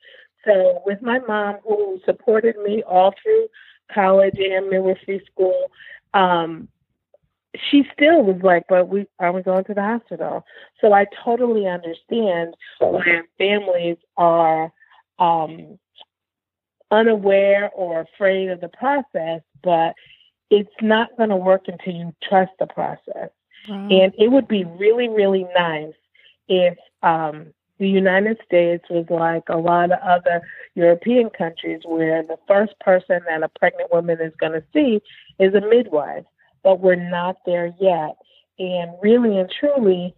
So 0.47 0.83
with 0.87 1.03
my 1.03 1.19
mom 1.21 1.57
who 1.65 2.01
supported 2.05 2.57
me 2.59 2.83
all 2.89 3.13
through 3.23 3.49
college 3.93 4.37
and 4.39 4.69
midwifery 4.69 5.23
school, 5.31 5.71
um, 6.15 6.69
she 7.71 7.85
still 7.93 8.23
was 8.23 8.41
like, 8.43 8.65
but 8.69 8.89
we 8.89 9.07
are 9.19 9.33
we 9.33 9.43
going 9.43 9.65
to 9.65 9.75
the 9.75 9.83
hospital? 9.83 10.45
So 10.81 10.93
I 10.93 11.07
totally 11.25 11.67
understand 11.67 12.55
when 12.81 13.25
families 13.39 13.97
are 14.17 14.73
um, 15.19 15.79
unaware 16.91 17.71
or 17.75 18.01
afraid 18.01 18.51
of 18.51 18.61
the 18.61 18.69
process, 18.69 19.43
but 19.63 19.95
it's 20.51 20.71
not 20.81 21.17
going 21.17 21.31
to 21.31 21.37
work 21.37 21.63
until 21.67 21.93
you 21.93 22.15
trust 22.29 22.53
the 22.59 22.67
process. 22.67 23.31
And 23.69 24.13
it 24.17 24.31
would 24.31 24.47
be 24.47 24.65
really, 24.65 25.09
really 25.09 25.45
nice 25.59 25.95
if 26.47 26.79
um, 27.03 27.53
the 27.79 27.89
United 27.89 28.39
States 28.45 28.85
was 28.89 29.07
like 29.11 29.43
a 29.49 29.57
lot 29.57 29.91
of 29.91 29.99
other 30.03 30.41
European 30.77 31.31
countries 31.31 31.81
where 31.85 32.23
the 32.23 32.39
first 32.47 32.79
person 32.79 33.21
that 33.29 33.43
a 33.43 33.49
pregnant 33.59 33.93
woman 33.93 34.19
is 34.21 34.33
going 34.39 34.53
to 34.53 34.63
see 34.73 35.03
is 35.41 35.53
a 35.55 35.61
midwife 35.61 36.25
but 36.67 36.81
we're 36.81 36.97
not 36.97 37.37
there 37.47 37.73
yet. 37.81 38.17
And 38.59 38.91
really 39.01 39.39
and 39.39 39.49
truly, 39.61 40.17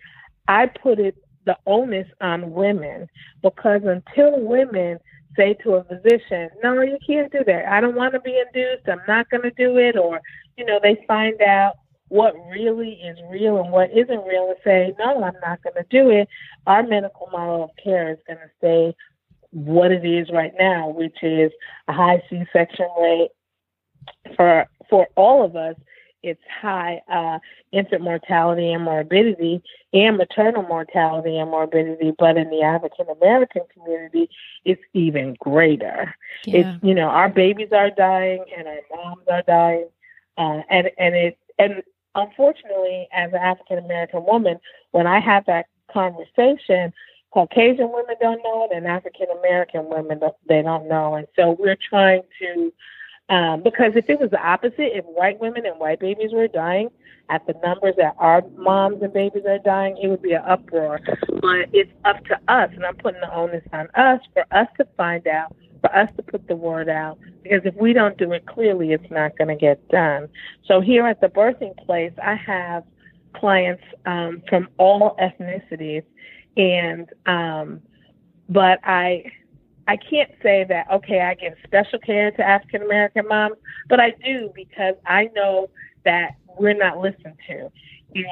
I 0.49 0.65
put 0.65 0.99
it 0.99 1.15
the 1.45 1.59
onus 1.67 2.07
on 2.23 2.53
women 2.53 3.07
because 3.43 3.83
until 3.85 4.41
women 4.41 4.99
say 5.37 5.53
to 5.63 5.75
a 5.75 5.85
physician, 5.85 6.49
no, 6.65 6.81
you 6.81 6.97
can't 7.07 7.31
do 7.31 7.41
that. 7.47 7.67
I 7.71 7.83
don't 7.83 7.97
want 7.97 8.15
to 8.15 8.21
be 8.21 8.43
induced. 8.47 8.89
I'm 8.89 9.03
not 9.07 9.29
going 9.29 9.43
to 9.43 9.51
do 9.51 9.77
it. 9.77 9.99
Or, 9.99 10.23
you 10.57 10.65
know, 10.65 10.81
they 10.83 11.05
find 11.07 11.39
out 11.43 11.75
what 12.09 12.35
really 12.51 12.93
is 12.93 13.19
real 13.31 13.61
and 13.61 13.71
what 13.71 13.91
isn't 13.91 14.25
real 14.27 14.47
and 14.49 14.57
say, 14.65 14.95
no, 14.99 15.23
I'm 15.23 15.37
not 15.43 15.63
going 15.63 15.77
to 15.77 15.85
do 15.91 16.09
it. 16.09 16.29
Our 16.67 16.83
medical 16.83 17.29
model 17.31 17.65
of 17.65 17.71
care 17.83 18.11
is 18.11 18.19
going 18.27 18.39
to 18.39 18.51
say 18.63 18.95
what 19.51 19.93
it 19.93 20.07
is 20.07 20.31
right 20.33 20.55
now, 20.59 20.89
which 20.89 21.23
is 21.23 21.53
a 21.89 21.93
high 21.93 22.23
C-section 22.31 22.89
rate 22.99 23.33
for 24.35 24.67
for 24.89 25.07
all 25.17 25.45
of 25.45 25.55
us 25.55 25.75
it's 26.23 26.43
high 26.61 27.01
uh, 27.13 27.39
infant 27.73 28.03
mortality 28.03 28.73
and 28.73 28.85
morbidity 28.85 29.63
and 29.93 30.17
maternal 30.17 30.63
mortality 30.63 31.37
and 31.39 31.51
morbidity, 31.51 32.13
but 32.19 32.37
in 32.37 32.51
the 32.51 32.63
African 32.63 33.07
American 33.09 33.63
community, 33.73 34.29
it's 34.65 34.83
even 34.95 35.37
greater. 35.39 36.15
Yeah. 36.45 36.61
It's 36.61 36.85
you 36.85 36.95
know 36.95 37.09
our 37.09 37.29
babies 37.29 37.73
are 37.73 37.91
dying 37.91 38.45
and 38.57 38.67
our 38.67 38.81
moms 38.95 39.23
are 39.31 39.43
dying, 39.43 39.89
uh, 40.37 40.63
and 40.69 40.91
and 40.99 41.15
it 41.15 41.39
and 41.59 41.83
unfortunately, 42.15 43.09
as 43.13 43.33
an 43.33 43.41
African 43.41 43.79
American 43.79 44.25
woman, 44.25 44.59
when 44.91 45.07
I 45.07 45.21
have 45.21 45.47
that 45.47 45.67
conversation. 45.93 46.93
Caucasian 47.31 47.93
women 47.93 48.17
don't 48.23 48.43
know 48.43 48.65
it, 48.71 48.75
and 48.75 48.87
African 48.87 49.27
American 49.39 49.91
women 49.91 50.19
they 50.49 50.63
don't 50.63 50.89
know, 50.89 51.15
and 51.15 51.27
so 51.37 51.55
we're 51.59 51.77
trying 51.77 52.23
to 52.41 52.73
um, 53.29 53.63
because 53.63 53.93
if 53.95 54.09
it 54.09 54.19
was 54.19 54.31
the 54.31 54.41
opposite, 54.41 54.97
if 54.97 55.05
white 55.05 55.39
women 55.41 55.67
and 55.67 55.79
white 55.79 56.01
babies 56.01 56.33
were 56.33 56.49
dying 56.49 56.89
at 57.29 57.47
the 57.47 57.55
numbers 57.63 57.95
that 57.99 58.15
our 58.19 58.43
moms 58.57 59.03
and 59.03 59.13
babies 59.13 59.43
are 59.47 59.59
dying, 59.59 59.99
it 60.03 60.09
would 60.09 60.23
be 60.23 60.33
an 60.33 60.43
uproar. 60.47 61.01
But 61.41 61.69
it's 61.73 61.93
up 62.05 62.25
to 62.27 62.37
us, 62.49 62.71
and 62.75 62.87
I'm 62.87 62.97
putting 62.97 63.21
the 63.21 63.35
onus 63.35 63.63
on 63.73 63.89
us 63.95 64.21
for 64.33 64.45
us 64.51 64.67
to 64.79 64.87
find 64.97 65.27
out, 65.27 65.55
for 65.83 65.95
us 65.95 66.09
to 66.17 66.23
put 66.23 66.49
the 66.49 66.57
word 66.57 66.89
out. 66.89 67.19
Because 67.43 67.61
if 67.67 67.75
we 67.75 67.93
don't 67.93 68.17
do 68.17 68.33
it 68.33 68.47
clearly, 68.47 68.93
it's 68.93 69.11
not 69.11 69.37
going 69.37 69.49
to 69.49 69.57
get 69.57 69.87
done. 69.89 70.29
So 70.67 70.81
here 70.81 71.07
at 71.07 71.21
the 71.21 71.29
birthing 71.29 71.77
place, 71.85 72.13
I 72.23 72.35
have 72.35 72.85
clients 73.35 73.85
um, 74.07 74.43
from 74.49 74.69
all 74.79 75.17
ethnicities, 75.21 76.05
and 76.57 77.09
um, 77.27 77.83
but 78.49 78.81
I 78.85 79.25
I 79.89 79.97
can't 79.97 80.31
say 80.43 80.67
that, 80.69 80.87
okay, 80.93 81.23
I 81.23 81.35
give 81.35 81.55
special 81.65 81.99
care 81.99 82.31
to 82.31 82.47
African 82.47 82.83
American 82.83 83.27
moms, 83.27 83.57
but 83.89 83.99
I 83.99 84.11
do 84.23 84.53
because 84.55 84.95
I 85.07 85.31
know 85.35 85.71
that 86.05 86.33
we're 86.59 86.75
not 86.75 86.99
listened 86.99 87.39
to. 87.49 87.73
And 88.15 88.27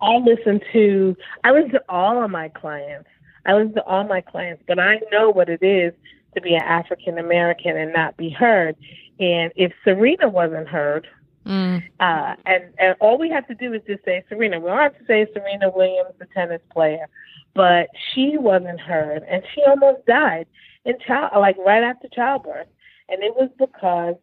I 0.00 0.16
listen 0.18 0.60
to, 0.72 1.16
I 1.42 1.50
listen 1.50 1.72
to 1.72 1.82
all 1.88 2.22
of 2.22 2.30
my 2.30 2.50
clients. 2.50 3.08
I 3.46 3.54
listen 3.54 3.74
to 3.74 3.84
all 3.84 4.04
my 4.04 4.20
clients, 4.20 4.62
but 4.68 4.78
I 4.78 5.00
know 5.10 5.30
what 5.30 5.48
it 5.48 5.62
is 5.62 5.92
to 6.36 6.40
be 6.40 6.54
an 6.54 6.62
African 6.62 7.18
American 7.18 7.76
and 7.76 7.92
not 7.92 8.16
be 8.16 8.30
heard. 8.30 8.76
And 9.18 9.52
if 9.56 9.72
Serena 9.82 10.28
wasn't 10.28 10.68
heard, 10.68 11.08
Mm. 11.48 11.82
uh, 11.98 12.36
and, 12.44 12.64
and 12.78 12.94
all 13.00 13.16
we 13.16 13.30
have 13.30 13.48
to 13.48 13.54
do 13.54 13.72
is 13.72 13.80
just 13.86 14.04
say 14.04 14.22
Serena. 14.28 14.60
We 14.60 14.68
don't 14.68 14.78
have 14.78 14.98
to 14.98 15.06
say 15.06 15.26
Serena 15.32 15.70
Williams, 15.74 16.12
the 16.18 16.26
tennis 16.26 16.60
player, 16.70 17.06
but 17.54 17.88
she 18.12 18.36
wasn't 18.36 18.78
heard, 18.78 19.22
and 19.22 19.42
she 19.54 19.62
almost 19.62 20.04
died 20.04 20.46
in 20.84 20.98
child, 21.06 21.32
like 21.36 21.56
right 21.64 21.82
after 21.82 22.06
childbirth, 22.08 22.66
and 23.08 23.22
it 23.22 23.34
was 23.34 23.48
because 23.58 24.16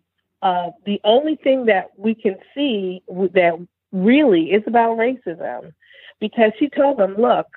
uh, 0.44 0.70
the 0.86 1.02
only 1.04 1.36
thing 1.36 1.66
that 1.66 1.90
we 1.98 2.14
can 2.14 2.36
see 2.54 3.02
that 3.10 3.68
really 3.92 4.52
is 4.52 4.62
about 4.68 4.98
racism, 4.98 5.74
because 6.20 6.52
she 6.60 6.70
told 6.70 7.00
them, 7.00 7.16
"Look, 7.18 7.48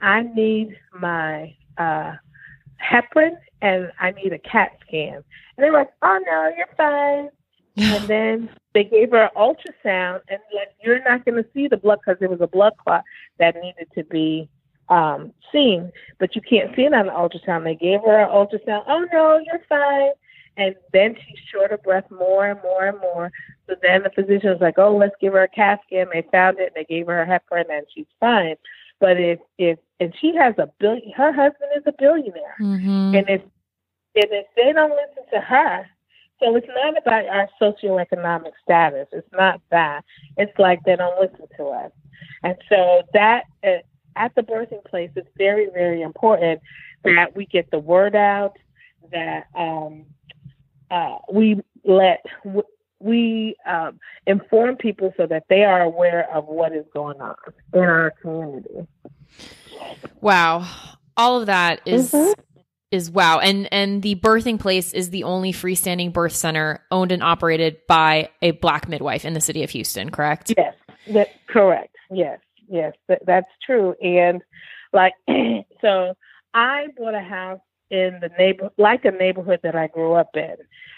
I 0.00 0.22
need 0.22 0.78
my 0.96 1.56
uh, 1.78 2.14
heparin 2.80 3.36
and 3.60 3.90
I 3.98 4.12
need 4.12 4.32
a 4.32 4.38
CAT 4.38 4.70
scan," 4.86 5.14
and 5.16 5.24
they're 5.58 5.72
like, 5.72 5.90
"Oh 6.00 6.20
no, 6.24 6.52
you're 6.56 6.68
fine." 6.76 7.30
And 7.76 8.04
then 8.08 8.50
they 8.74 8.84
gave 8.84 9.10
her 9.10 9.24
an 9.24 9.30
ultrasound, 9.36 10.20
and 10.28 10.38
like 10.54 10.68
you're 10.82 11.02
not 11.02 11.24
going 11.24 11.42
to 11.42 11.48
see 11.52 11.68
the 11.68 11.76
blood 11.76 11.98
because 12.04 12.20
it 12.22 12.30
was 12.30 12.40
a 12.40 12.46
blood 12.46 12.72
clot 12.82 13.04
that 13.38 13.56
needed 13.56 13.88
to 13.94 14.04
be 14.04 14.48
um, 14.88 15.32
seen, 15.52 15.92
but 16.18 16.34
you 16.34 16.42
can't 16.42 16.74
see 16.74 16.82
it 16.82 16.94
on 16.94 17.06
the 17.06 17.12
ultrasound. 17.12 17.64
They 17.64 17.74
gave 17.76 18.00
her 18.00 18.20
an 18.20 18.28
ultrasound. 18.28 18.84
Oh 18.88 19.06
no, 19.12 19.38
you're 19.44 19.62
fine. 19.68 20.10
And 20.56 20.74
then 20.92 21.14
she's 21.14 21.38
short 21.50 21.72
of 21.72 21.82
breath 21.82 22.10
more 22.10 22.48
and 22.50 22.60
more 22.62 22.86
and 22.86 22.98
more. 23.00 23.30
So 23.68 23.76
then 23.82 24.02
the 24.02 24.10
physician 24.10 24.50
was 24.50 24.60
like, 24.60 24.78
"Oh, 24.78 24.96
let's 24.96 25.14
give 25.20 25.32
her 25.32 25.42
a 25.44 25.48
CAT 25.48 25.80
scan." 25.86 26.08
They 26.12 26.22
found 26.32 26.58
it. 26.58 26.72
They 26.74 26.84
gave 26.84 27.06
her 27.06 27.22
a 27.22 27.26
heparin, 27.26 27.70
and 27.70 27.86
she's 27.94 28.06
fine. 28.18 28.56
But 28.98 29.18
if 29.18 29.38
if 29.58 29.78
and 30.00 30.12
she 30.20 30.34
has 30.34 30.54
a 30.58 30.68
billion, 30.80 31.12
her 31.12 31.32
husband 31.32 31.70
is 31.76 31.84
a 31.86 31.92
billionaire, 31.92 32.56
Mm-hmm. 32.60 33.14
and 33.14 33.28
if 33.30 33.42
and 34.16 34.32
if 34.32 34.46
they 34.56 34.72
don't 34.72 34.90
listen 34.90 35.22
to 35.32 35.40
her, 35.40 35.86
so 36.40 36.56
it's 36.56 36.66
not 36.68 36.96
about 36.98 37.26
our 37.26 37.48
socioeconomic 37.60 38.52
status. 38.62 39.06
It's 39.12 39.28
not 39.32 39.60
that. 39.70 40.02
It's 40.36 40.58
like 40.58 40.82
they 40.84 40.96
don't 40.96 41.20
listen 41.20 41.46
to 41.58 41.66
us, 41.66 41.92
and 42.42 42.56
so 42.68 43.02
that 43.12 43.44
uh, 43.62 43.78
at 44.16 44.34
the 44.34 44.42
birthing 44.42 44.84
place, 44.84 45.10
it's 45.14 45.28
very 45.36 45.68
very 45.72 46.02
important 46.02 46.60
that 47.04 47.36
we 47.36 47.46
get 47.46 47.70
the 47.70 47.78
word 47.78 48.14
out, 48.16 48.56
that 49.12 49.44
um, 49.54 50.04
uh, 50.90 51.18
we 51.32 51.60
let 51.84 52.24
we 52.98 53.56
um, 53.66 53.98
inform 54.26 54.76
people 54.76 55.12
so 55.16 55.26
that 55.26 55.44
they 55.48 55.64
are 55.64 55.80
aware 55.80 56.30
of 56.34 56.44
what 56.46 56.72
is 56.72 56.84
going 56.92 57.20
on 57.20 57.34
in 57.72 57.80
our 57.80 58.12
community. 58.20 58.86
Wow. 60.20 60.66
All 61.16 61.40
of 61.40 61.46
that 61.46 61.80
is- 61.86 62.12
Mhm. 62.12 62.34
Is 62.90 63.10
wow. 63.10 63.38
And 63.38 63.72
and 63.72 64.02
the 64.02 64.16
birthing 64.16 64.58
place 64.58 64.92
is 64.92 65.10
the 65.10 65.24
only 65.24 65.52
freestanding 65.52 66.12
birth 66.12 66.34
center 66.34 66.84
owned 66.90 67.12
and 67.12 67.22
operated 67.22 67.78
by 67.86 68.30
a 68.42 68.52
black 68.52 68.88
midwife 68.88 69.24
in 69.24 69.34
the 69.34 69.40
city 69.40 69.62
of 69.62 69.70
Houston, 69.70 70.10
correct? 70.10 70.52
Yes, 70.56 70.74
that 71.08 71.28
correct. 71.46 71.94
Yes, 72.10 72.40
yes, 72.68 72.94
that, 73.08 73.24
that's 73.26 73.50
true. 73.64 73.94
And 74.02 74.42
like, 74.92 75.14
so 75.80 76.14
I 76.54 76.88
bought 76.96 77.14
a 77.14 77.20
house 77.20 77.60
in 77.90 78.18
the 78.20 78.30
neighbor, 78.38 78.70
like 78.78 79.04
a 79.04 79.10
neighborhood 79.10 79.60
that 79.62 79.76
I 79.76 79.86
grew 79.86 80.14
up 80.14 80.30
in, 80.34 80.56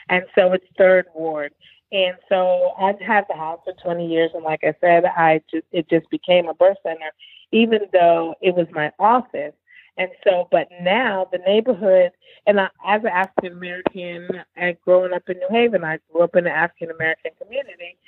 and 0.08 0.24
so 0.34 0.52
it's 0.52 0.66
Third 0.78 1.06
Ward. 1.14 1.52
And 1.92 2.16
so 2.26 2.72
I've 2.80 2.98
had 3.00 3.26
the 3.28 3.36
house 3.36 3.60
for 3.64 3.74
20 3.74 4.06
years, 4.06 4.30
and 4.32 4.42
like 4.42 4.60
I 4.64 4.74
said, 4.80 5.04
I 5.04 5.42
just 5.50 5.66
it 5.72 5.90
just 5.90 6.08
became 6.10 6.48
a 6.48 6.54
birth 6.54 6.78
center, 6.82 7.10
even 7.52 7.80
though 7.92 8.34
it 8.40 8.54
was 8.54 8.66
my 8.72 8.90
office. 8.98 9.52
And 9.98 10.10
so, 10.24 10.48
but 10.50 10.68
now 10.80 11.28
the 11.32 11.38
neighborhood, 11.38 12.12
and 12.46 12.60
I, 12.60 12.68
as 12.86 13.02
an 13.02 13.08
African 13.08 13.52
American, 13.52 14.28
and 14.56 14.76
growing 14.84 15.12
up 15.12 15.28
in 15.28 15.38
New 15.38 15.48
Haven, 15.50 15.84
I 15.84 15.98
grew 16.10 16.22
up 16.22 16.34
in 16.36 16.46
an 16.46 16.52
African 16.52 16.90
American 16.90 17.32
community, 17.40 17.98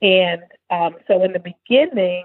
and 0.00 0.42
um, 0.70 0.96
so 1.06 1.22
in 1.22 1.32
the 1.32 1.40
beginning, 1.40 2.24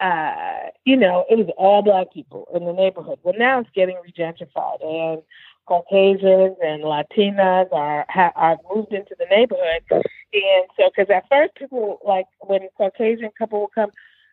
uh, 0.00 0.70
you 0.84 0.96
know, 0.96 1.24
it 1.30 1.38
was 1.38 1.48
all 1.56 1.82
black 1.82 2.12
people 2.12 2.48
in 2.54 2.64
the 2.64 2.72
neighborhood. 2.72 3.18
Well, 3.22 3.34
now 3.38 3.60
it's 3.60 3.70
getting 3.74 3.96
regentrified, 3.96 4.84
and 4.84 5.22
Caucasians 5.66 6.56
and 6.62 6.82
Latinas 6.82 7.72
are 7.72 8.06
ha- 8.08 8.32
are 8.34 8.58
moved 8.74 8.92
into 8.92 9.14
the 9.18 9.26
neighborhood. 9.30 9.82
And 9.90 10.66
so, 10.76 10.90
because 10.94 11.10
at 11.14 11.28
first 11.30 11.54
people 11.56 11.98
like 12.04 12.26
when 12.40 12.62
a 12.62 12.68
Caucasian 12.76 13.30
couple 13.38 13.60
would 13.62 13.74
come, 13.74 13.90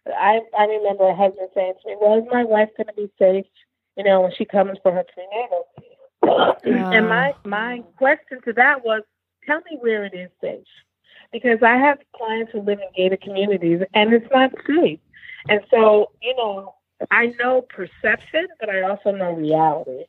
I 0.08 0.42
I 0.58 0.66
remember 0.66 1.08
a 1.08 1.16
husband 1.16 1.50
saying 1.54 1.74
to 1.84 1.90
me, 1.90 1.96
"Well, 2.02 2.20
is 2.20 2.26
my 2.32 2.44
wife 2.44 2.70
going 2.78 2.88
to 2.88 2.94
be 2.94 3.12
safe? 3.20 3.46
You 3.98 4.04
know, 4.04 4.22
when 4.22 4.34
she 4.38 4.46
comes 4.46 4.78
for 4.84 4.92
her 4.92 5.06
prenatal?" 5.14 5.68
Uh. 6.24 6.92
and 6.92 7.08
my 7.08 7.34
my 7.46 7.84
question 7.98 8.42
to 8.46 8.54
that 8.54 8.84
was, 8.84 9.02
"Tell 9.46 9.62
me 9.70 9.78
where 9.80 10.06
it 10.06 10.14
is 10.14 10.30
safe." 10.42 10.66
Because 11.32 11.60
I 11.62 11.76
have 11.78 12.00
clients 12.16 12.52
who 12.52 12.62
live 12.62 12.80
in 12.80 12.88
gated 12.96 13.22
communities 13.22 13.82
and 13.94 14.14
it's 14.14 14.30
not 14.32 14.52
safe. 14.68 15.00
And 15.50 15.62
so, 15.70 16.12
you 16.22 16.36
know, 16.36 16.76
I 17.12 17.34
know 17.40 17.62
perception, 17.62 18.48
but 18.60 18.70
I 18.70 18.82
also 18.82 19.12
know 19.12 19.34
reality. 19.34 20.06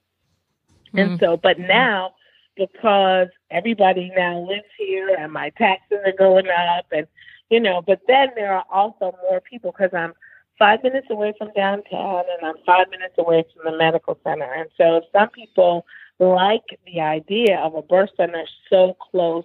And 0.95 1.19
mm. 1.19 1.21
so, 1.21 1.37
but 1.37 1.59
now, 1.59 2.15
because 2.57 3.29
everybody 3.51 4.13
now 4.17 4.39
lives 4.39 4.65
here 4.79 5.15
and 5.19 5.33
my 5.33 5.51
taxes 5.51 5.99
are 6.07 6.13
going 6.13 6.47
up, 6.49 6.87
and, 6.91 7.07
you 7.51 7.61
know, 7.61 7.83
but 7.83 8.01
then 8.07 8.29
there 8.35 8.55
are 8.55 8.65
also 8.71 9.17
more 9.29 9.41
people 9.41 9.73
because 9.73 9.93
I'm 9.93 10.15
five 10.59 10.83
minutes 10.83 11.09
away 11.11 11.33
from 11.39 11.51
downtown 11.55 12.25
and 12.33 12.47
I'm 12.47 12.57
five 12.65 12.89
minutes 12.91 13.15
away 13.19 13.45
from 13.55 13.71
the 13.71 13.77
medical 13.77 14.19
center. 14.25 14.51
And 14.53 14.69
so 14.77 15.03
some 15.13 15.29
people 15.31 15.87
like 16.19 16.79
the 16.87 17.01
idea 17.01 17.59
of 17.59 17.75
a 17.75 17.83
birth 17.83 18.11
center 18.17 18.45
so 18.71 18.97
close 19.11 19.45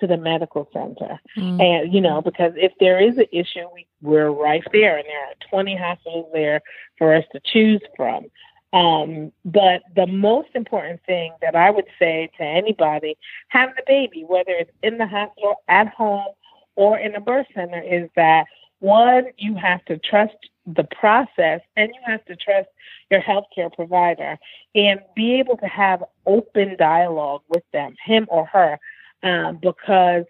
to 0.00 0.06
the 0.06 0.16
medical 0.16 0.68
center. 0.72 1.20
And, 1.60 1.92
you 1.92 2.00
know, 2.00 2.22
because 2.22 2.52
if 2.56 2.72
there 2.80 3.00
is 3.00 3.18
an 3.18 3.26
issue, 3.32 3.66
we, 3.74 3.86
we're 4.00 4.30
right 4.30 4.64
there 4.72 4.96
and 4.96 5.06
there 5.06 5.26
are 5.26 5.34
20 5.50 5.76
hospitals 5.76 6.30
there 6.32 6.60
for 6.98 7.14
us 7.14 7.24
to 7.32 7.40
choose 7.44 7.82
from. 7.96 8.26
Um, 8.72 9.32
but 9.44 9.82
the 9.94 10.06
most 10.06 10.48
important 10.54 11.00
thing 11.06 11.34
that 11.42 11.54
I 11.54 11.70
would 11.70 11.88
say 11.98 12.30
to 12.38 12.42
anybody 12.42 13.18
having 13.48 13.74
a 13.78 13.82
baby, 13.86 14.24
whether 14.26 14.52
it's 14.52 14.70
in 14.82 14.96
the 14.96 15.06
hospital, 15.06 15.56
at 15.68 15.88
home, 15.88 16.32
or 16.74 16.98
in 16.98 17.14
a 17.14 17.20
birth 17.20 17.46
center, 17.54 17.82
is 17.82 18.08
that 18.16 18.46
one, 18.78 19.26
you 19.36 19.54
have 19.56 19.84
to 19.84 19.98
trust 19.98 20.34
the 20.66 20.84
process 20.84 21.60
and 21.76 21.88
you 21.88 22.00
have 22.06 22.24
to 22.26 22.36
trust 22.36 22.68
your 23.10 23.20
healthcare 23.20 23.72
provider 23.72 24.38
and 24.74 25.00
be 25.16 25.34
able 25.34 25.56
to 25.56 25.66
have 25.66 26.04
open 26.26 26.76
dialogue 26.78 27.42
with 27.48 27.64
them, 27.72 27.94
him 28.04 28.26
or 28.30 28.46
her, 28.46 28.78
um, 29.22 29.58
because 29.60 30.24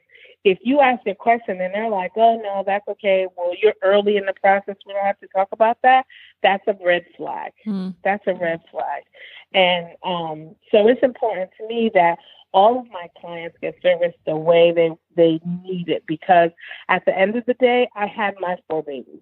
if 0.45 0.59
you 0.63 0.81
ask 0.81 1.07
a 1.07 1.15
question 1.15 1.61
and 1.61 1.73
they're 1.73 1.89
like, 1.89 2.13
oh, 2.17 2.41
no, 2.43 2.65
that's 2.67 2.87
okay, 2.89 3.29
well, 3.37 3.53
you're 3.63 3.75
early 3.83 4.17
in 4.17 4.27
the 4.27 4.35
process, 4.35 4.77
we 4.87 4.93
don't 4.93 5.05
have 5.05 5.21
to 5.21 5.29
talk 5.29 5.49
about 5.53 5.79
that, 5.83 6.05
that's 6.43 6.67
a 6.67 6.77
red 6.85 7.05
flag. 7.17 7.53
Mm. 7.67 7.95
That's 8.03 8.27
a 8.27 8.35
red 8.35 8.61
flag. 8.71 9.03
And 9.55 9.87
um, 10.03 10.57
so 10.71 10.89
it's 10.89 11.03
important 11.03 11.51
to 11.59 11.67
me 11.69 11.91
that 11.95 12.19
all 12.53 12.81
of 12.81 12.91
my 12.91 13.07
clients 13.21 13.57
get 13.63 13.77
service 13.83 14.15
the 14.27 14.37
way 14.37 14.73
they, 14.73 14.91
they 15.17 15.41
need 15.63 15.89
it 15.89 16.05
because 16.07 16.51
at 16.89 17.05
the 17.07 17.17
end 17.17 17.37
of 17.37 17.47
the 17.47 17.55
day, 17.55 17.89
I 17.95 18.07
had 18.07 18.35
my 18.41 18.57
four 18.69 18.83
babies. 18.83 19.21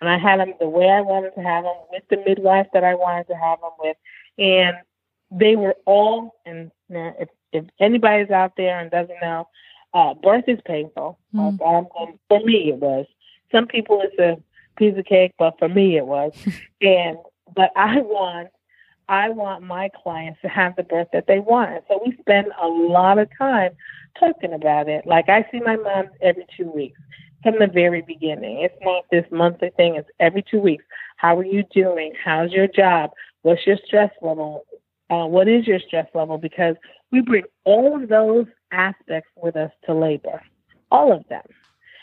And 0.00 0.10
I 0.10 0.18
had 0.18 0.40
them 0.40 0.54
the 0.60 0.68
way 0.68 0.88
I 0.88 1.00
wanted 1.00 1.34
to 1.34 1.42
have 1.42 1.64
them 1.64 1.74
with 1.90 2.02
the 2.10 2.18
midwife 2.18 2.66
that 2.72 2.84
I 2.84 2.94
wanted 2.94 3.28
to 3.28 3.34
have 3.34 3.60
them 3.60 3.70
with. 3.78 3.96
And 4.38 4.76
they 5.30 5.56
were 5.56 5.74
all, 5.86 6.34
and 6.44 6.70
if, 6.90 7.28
if 7.52 7.64
anybody's 7.80 8.30
out 8.30 8.52
there 8.56 8.78
and 8.78 8.90
doesn't 8.90 9.20
know, 9.22 9.48
uh, 9.94 10.14
birth 10.14 10.44
is 10.46 10.58
painful. 10.66 11.18
Mm. 11.34 11.60
Um, 11.66 12.18
for 12.28 12.40
me, 12.44 12.68
it 12.68 12.76
was. 12.76 13.06
Some 13.50 13.66
people, 13.66 14.02
it's 14.02 14.18
a 14.18 14.36
piece 14.76 14.96
of 14.98 15.06
cake, 15.06 15.32
but 15.38 15.58
for 15.58 15.68
me, 15.68 15.96
it 15.96 16.06
was. 16.06 16.32
and 16.80 17.16
but 17.54 17.70
I 17.76 18.00
want, 18.00 18.48
I 19.08 19.30
want 19.30 19.62
my 19.62 19.88
clients 20.02 20.40
to 20.42 20.48
have 20.48 20.76
the 20.76 20.82
birth 20.82 21.08
that 21.12 21.26
they 21.26 21.38
want. 21.38 21.84
So 21.88 22.00
we 22.04 22.16
spend 22.20 22.48
a 22.60 22.66
lot 22.66 23.18
of 23.18 23.30
time 23.38 23.72
talking 24.18 24.52
about 24.52 24.88
it. 24.88 25.06
Like 25.06 25.28
I 25.28 25.46
see 25.50 25.60
my 25.60 25.76
mom 25.76 26.08
every 26.20 26.44
two 26.56 26.70
weeks 26.70 27.00
from 27.46 27.58
the 27.60 27.72
very 27.72 28.02
beginning. 28.02 28.60
It's 28.60 28.74
not 28.82 29.04
this 29.10 29.24
monthly 29.30 29.70
thing. 29.76 29.94
It's 29.96 30.08
every 30.18 30.44
two 30.50 30.60
weeks. 30.60 30.84
How 31.16 31.38
are 31.38 31.44
you 31.44 31.64
doing? 31.72 32.12
How's 32.22 32.50
your 32.50 32.66
job? 32.66 33.10
What's 33.42 33.66
your 33.66 33.78
stress 33.86 34.10
level? 34.20 34.64
Uh, 35.08 35.26
what 35.26 35.48
is 35.48 35.66
your 35.66 35.78
stress 35.78 36.06
level? 36.14 36.38
Because 36.38 36.74
we 37.12 37.20
bring 37.20 37.44
all 37.64 38.00
of 38.00 38.08
those 38.08 38.46
aspects 38.72 39.30
with 39.36 39.54
us 39.54 39.70
to 39.84 39.94
labor, 39.94 40.42
all 40.90 41.12
of 41.12 41.26
them. 41.28 41.44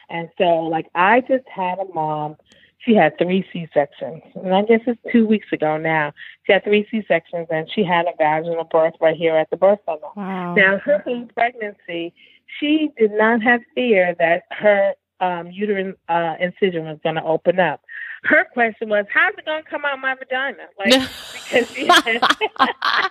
And 0.10 0.30
so, 0.38 0.44
like, 0.46 0.88
I 0.96 1.22
just 1.22 1.48
had 1.54 1.80
a 1.80 1.94
mom. 1.94 2.38
She 2.80 2.96
had 2.96 3.18
three 3.18 3.46
C 3.54 3.68
sections, 3.74 4.22
and 4.36 4.54
I 4.54 4.62
guess 4.64 4.82
it's 4.86 5.00
two 5.10 5.26
weeks 5.26 5.48
ago 5.54 5.78
now. 5.78 6.12
She 6.46 6.52
had 6.52 6.66
three 6.66 6.86
C 6.92 7.02
sections, 7.08 7.48
and 7.50 7.70
she 7.74 7.82
had 7.84 8.08
a 8.08 8.16
vaginal 8.18 8.66
birth 8.66 8.94
right 9.00 9.16
here 9.16 9.38
at 9.38 9.50
the 9.50 9.58
birth 9.58 9.80
center. 9.86 10.08
Wow. 10.18 10.54
Now, 10.56 10.80
her 10.80 11.02
pregnancy, 11.34 12.14
she 12.60 12.90
did 12.98 13.12
not 13.14 13.42
have 13.42 13.62
fear 13.74 14.16
that 14.20 14.44
her 14.52 14.94
um, 15.24 15.52
uterine 15.52 15.96
uh, 16.10 16.36
incision 16.40 16.86
was 16.86 17.00
going 17.04 17.16
to 17.16 17.24
open 17.24 17.60
up. 17.60 17.82
Her 18.24 18.46
question 18.54 18.90
was, 18.90 19.06
"How's 19.14 19.34
it 19.38 19.46
going 19.46 19.64
to 19.64 19.70
come 19.70 19.86
out 19.86 20.00
my 20.00 20.16
vagina?" 20.16 20.64
Like 20.78 20.92
because 21.34 21.70
she 21.72 21.88
had, 21.88 22.20
I 22.60 23.10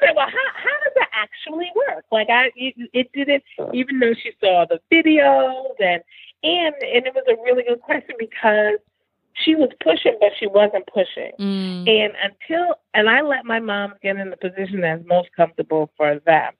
said, 0.00 0.14
"Well, 0.14 0.28
how 0.28 0.48
how 0.54 0.76
does 0.84 0.92
that 0.96 1.08
actually 1.12 1.70
work?" 1.74 2.04
Like 2.10 2.28
I, 2.30 2.50
it, 2.56 2.74
it 2.92 3.10
didn't, 3.12 3.44
even 3.72 3.98
though 3.98 4.14
she 4.14 4.32
saw 4.40 4.66
the 4.68 4.80
videos 4.92 5.74
and 5.80 6.02
and 6.42 6.74
and 6.82 7.06
it 7.06 7.14
was 7.14 7.24
a 7.28 7.36
really 7.44 7.64
good 7.64 7.80
question 7.80 8.14
because 8.18 8.78
she 9.44 9.54
was 9.54 9.70
pushing, 9.82 10.16
but 10.20 10.30
she 10.38 10.46
wasn't 10.46 10.86
pushing. 10.86 11.32
Mm. 11.38 11.88
And 11.88 12.12
until, 12.22 12.76
and 12.94 13.08
I 13.08 13.20
let 13.20 13.44
my 13.44 13.60
mom 13.60 13.94
get 14.02 14.16
in 14.16 14.30
the 14.30 14.36
position 14.36 14.80
that's 14.80 15.04
most 15.06 15.28
comfortable 15.36 15.90
for 15.96 16.18
them. 16.24 16.52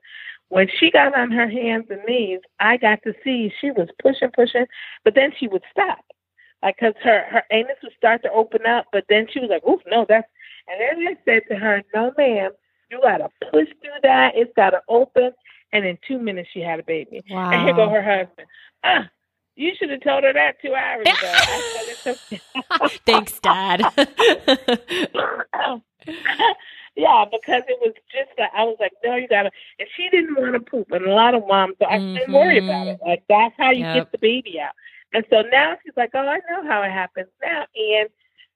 When 0.49 0.69
she 0.79 0.91
got 0.91 1.19
on 1.19 1.31
her 1.33 1.49
hands 1.49 1.87
and 1.91 2.03
knees, 2.07 2.41
I 2.61 2.77
got 2.77 3.03
to 3.03 3.13
see 3.25 3.53
she 3.61 3.71
was 3.73 3.89
pushing, 4.01 4.31
pushing, 4.35 4.67
but 5.05 5.15
then 5.15 5.33
she 5.39 5.49
would 5.49 5.63
stop. 5.71 6.05
Like, 6.63 6.79
cause 6.79 6.95
her, 7.03 7.25
her 7.31 7.43
anus 7.51 7.77
would 7.83 7.93
start 7.97 8.23
to 8.23 8.31
open 8.31 8.65
up, 8.67 8.87
but 8.93 9.05
then 9.09 9.27
she 9.33 9.41
was 9.41 9.51
like, 9.51 9.65
oof, 9.69 9.81
no, 9.87 10.07
that's, 10.09 10.27
and 10.69 10.81
then 10.81 11.07
I 11.09 11.17
said 11.25 11.43
to 11.49 11.57
her, 11.57 11.83
no, 11.95 12.13
ma'am, 12.17 12.53
you 12.91 13.01
got 13.03 13.19
to 13.19 13.29
push 13.51 13.69
through 13.81 14.01
that. 14.03 14.33
It's 14.35 14.53
got 14.57 14.71
to 14.71 14.81
open. 14.89 15.33
And 15.73 15.85
in 15.85 15.99
two 16.07 16.19
minutes, 16.19 16.49
she 16.53 16.61
had 16.61 16.79
a 16.81 16.85
baby. 16.85 17.23
Wow. 17.31 17.51
And 17.51 17.63
here 17.63 17.75
go 17.75 17.89
her 17.89 18.03
husband. 18.03 18.47
Ah, 18.85 19.11
you 19.57 19.73
should 19.77 19.91
have 19.91 20.03
told 20.03 20.25
her 20.25 20.33
that 20.33 20.61
two 20.63 20.75
hours 20.75 21.03
ago. 21.03 21.17
I 21.23 21.63
said, 21.75 21.89
it's 21.89 22.07
okay. 22.07 22.99
Thanks, 23.07 23.41
Dad. 23.41 23.83
yeah, 26.97 27.25
because 27.31 27.63
it 27.69 27.79
was 27.81 27.95
just 28.11 28.31
like 28.39 28.51
I 28.55 28.65
was 28.65 28.77
like, 28.81 28.93
no, 29.05 29.17
you 29.17 29.29
gotta. 29.29 29.51
And 29.79 29.89
she 29.97 30.09
didn't 30.11 30.37
want 30.37 30.55
to 30.55 30.61
poop, 30.61 30.91
and 30.93 31.07
a 31.07 31.15
lot 31.15 31.35
of 31.35 31.47
moms, 31.47 31.77
so 31.81 31.87
I 31.87 32.01
didn't 32.15 32.35
worry 32.35 32.59
about 32.59 32.89
it. 32.89 32.99
Like 33.05 33.25
that's 33.29 33.55
how 33.59 33.71
you 33.73 33.85
Yep. 33.85 33.93
get 33.93 34.11
the 34.13 34.19
baby 34.19 34.61
out. 34.61 34.73
And 35.13 35.25
so 35.31 35.43
now 35.53 35.77
she's 35.83 35.95
like, 35.97 36.11
oh, 36.15 36.27
I 36.27 36.41
know 36.51 36.67
how 36.69 36.83
it 36.83 36.91
happens 36.91 37.29
now, 37.43 37.67
and 37.77 38.09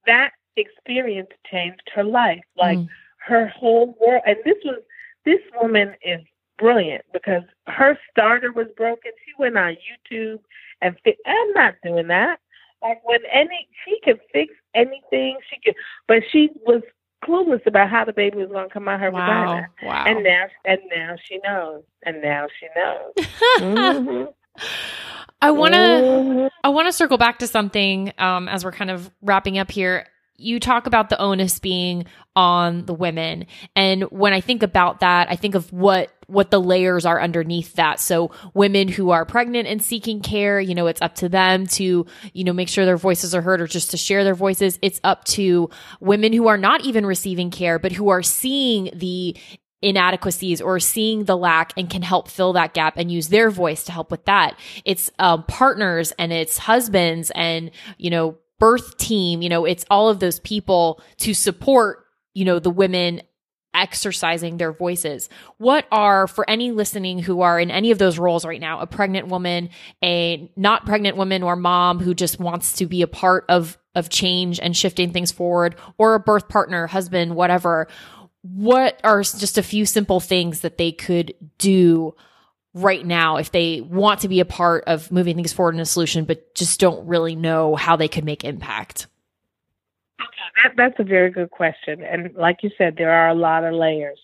that 0.07 0.33
experience 0.57 1.29
changed 1.50 1.83
her 1.94 2.05
life, 2.05 2.42
like 2.57 2.81
Mm. 2.81 2.88
her 3.26 3.48
whole 3.48 3.96
world. 4.00 4.22
And 4.26 4.37
this 4.44 4.57
was 4.64 4.81
this 5.24 5.40
woman 5.61 5.94
is 6.03 6.20
brilliant 6.59 7.05
because 7.12 7.42
her 7.66 7.98
starter 8.11 8.53
was 8.53 8.68
broken. 8.76 9.12
She 9.24 9.33
went 9.38 9.57
on 9.59 9.76
YouTube 9.76 10.40
and 10.81 10.96
fi- 11.05 11.16
I'm 11.26 11.53
not 11.53 11.74
doing 11.83 12.09
that. 12.09 12.40
Like 12.83 13.00
when 13.05 13.20
any 13.33 13.68
she 13.85 13.98
can 14.03 14.18
fix 14.33 14.55
anything, 14.74 15.38
she 15.48 15.59
could, 15.64 15.74
but 16.09 16.22
she 16.31 16.50
was 16.66 16.83
clueless 17.24 17.64
about 17.66 17.90
how 17.90 18.04
the 18.04 18.12
baby 18.12 18.38
was 18.38 18.48
going 18.48 18.68
to 18.68 18.72
come 18.72 18.88
out 18.88 19.00
her 19.00 19.11
wow. 19.11 19.26
vagina. 19.26 19.68
Wow. 19.83 20.04
And 20.06 20.24
now, 20.24 20.46
and 20.64 20.78
now 20.94 21.16
she 21.24 21.38
knows, 21.44 21.83
and 22.04 22.22
now 22.22 22.46
she 22.59 22.66
knows. 22.76 23.26
Mhm. 23.61 24.33
I 25.42 25.50
want 25.52 25.72
to 25.74 25.80
Mhm. 25.80 26.50
I 26.64 26.68
want 26.68 26.88
to 26.88 26.92
circle 26.92 27.16
back 27.16 27.38
to 27.38 27.46
something 27.46 28.12
um, 28.18 28.48
as 28.48 28.64
we're 28.64 28.72
kind 28.72 28.90
of 28.90 29.11
wrapping 29.22 29.59
up 29.59 29.70
here. 29.70 30.06
You 30.40 30.59
talk 30.59 30.87
about 30.87 31.11
the 31.11 31.20
onus 31.20 31.59
being 31.59 32.07
on 32.35 32.87
the 32.87 32.94
women, 32.94 33.46
and 33.76 34.05
when 34.05 34.33
I 34.33 34.40
think 34.40 34.62
about 34.62 35.00
that, 35.00 35.31
I 35.31 35.37
think 35.37 35.55
of 35.55 35.72
what 35.72 36.12
what 36.26 36.50
the 36.50 36.61
layers 36.61 37.05
are 37.05 37.20
underneath 37.20 37.74
that. 37.74 38.00
So 38.00 38.31
women 38.55 38.88
who 38.88 39.11
are 39.11 39.24
pregnant 39.24 39.66
and 39.66 39.83
seeking 39.83 40.20
care, 40.20 40.61
you 40.61 40.74
know, 40.74 40.87
it's 40.87 41.03
up 41.03 41.16
to 41.16 41.29
them 41.29 41.66
to 41.68 42.07
you 42.33 42.44
know 42.44 42.53
make 42.53 42.68
sure 42.68 42.85
their 42.85 42.96
voices 42.96 43.35
are 43.35 43.42
heard 43.42 43.61
or 43.61 43.66
just 43.66 43.90
to 43.90 43.96
share 43.96 44.24
their 44.24 44.35
voices. 44.35 44.79
It's 44.81 45.00
up 45.05 45.24
to 45.24 45.68
women 46.00 46.33
who 46.33 46.48
are 46.48 46.59
not 46.59 46.85
even 46.85 47.05
receiving 47.05 47.50
care, 47.50 47.79
but 47.79 47.92
who 47.92 48.09
are 48.09 48.22
seeing 48.22 48.90
the 48.94 49.37
inadequacies 49.83 50.61
or 50.61 50.79
seeing 50.79 51.24
the 51.24 51.37
lack 51.37 51.72
and 51.76 51.88
can 51.88 52.03
help 52.03 52.29
fill 52.29 52.53
that 52.53 52.74
gap 52.74 52.96
and 52.96 53.11
use 53.11 53.29
their 53.29 53.50
voice 53.50 53.85
to 53.85 53.92
help 53.92 54.11
with 54.11 54.24
that. 54.26 54.59
It's 54.85 55.11
um, 55.18 55.44
partners 55.44 56.12
and 56.18 56.33
it's 56.33 56.59
husbands 56.59 57.31
and, 57.35 57.70
you 57.96 58.11
know, 58.11 58.37
birth 58.60 58.96
team, 58.96 59.42
you 59.42 59.48
know, 59.48 59.64
it's 59.64 59.84
all 59.90 60.08
of 60.08 60.20
those 60.20 60.38
people 60.38 61.00
to 61.16 61.34
support, 61.34 62.04
you 62.34 62.44
know, 62.44 62.60
the 62.60 62.70
women 62.70 63.22
exercising 63.72 64.56
their 64.56 64.72
voices. 64.72 65.28
What 65.58 65.86
are, 65.90 66.26
for 66.26 66.48
any 66.48 66.70
listening 66.70 67.20
who 67.20 67.40
are 67.40 67.58
in 67.58 67.70
any 67.70 67.90
of 67.90 67.98
those 67.98 68.18
roles 68.18 68.44
right 68.44 68.60
now, 68.60 68.80
a 68.80 68.86
pregnant 68.86 69.28
woman, 69.28 69.70
a 70.02 70.50
not 70.56 70.86
pregnant 70.86 71.16
woman 71.16 71.42
or 71.42 71.56
mom 71.56 71.98
who 71.98 72.14
just 72.14 72.38
wants 72.38 72.74
to 72.74 72.86
be 72.86 73.02
a 73.02 73.06
part 73.06 73.44
of, 73.48 73.78
of 73.94 74.08
change 74.08 74.60
and 74.60 74.76
shifting 74.76 75.12
things 75.12 75.32
forward, 75.32 75.76
or 75.98 76.14
a 76.14 76.20
birth 76.20 76.48
partner, 76.48 76.86
husband, 76.86 77.34
whatever, 77.34 77.88
what 78.42 79.00
are 79.04 79.22
just 79.22 79.58
a 79.58 79.62
few 79.62 79.86
simple 79.86 80.20
things 80.20 80.60
that 80.60 80.78
they 80.78 80.92
could 80.92 81.34
do 81.58 82.14
right 82.74 83.04
now 83.04 83.37
if 83.37 83.50
they 83.50 83.80
want 83.80 84.20
to 84.20 84.28
be 84.28 84.40
a 84.40 84.44
part 84.44 84.85
of 84.87 85.11
moving 85.11 85.37
things 85.37 85.52
forward 85.52 85.74
in 85.74 85.80
a 85.80 85.87
solution, 85.87 86.24
but 86.24 86.54
just 86.54 86.80
don't 86.80 87.06
really 87.06 87.35
know 87.35 87.74
how 87.74 87.96
they 87.96 88.09
could 88.09 88.24
make 88.24 88.44
impact? 88.44 89.06
That, 90.18 90.74
that's 90.76 90.98
a 90.98 91.04
very 91.04 91.30
good 91.30 91.50
question. 91.50 92.02
And 92.02 92.35
like 92.35 92.59
you 92.62 92.70
said, 92.76 92.94
there 92.96 93.12
are 93.12 93.28
a 93.28 93.35
lot 93.35 93.64
of 93.64 93.74
layers. 93.74 94.18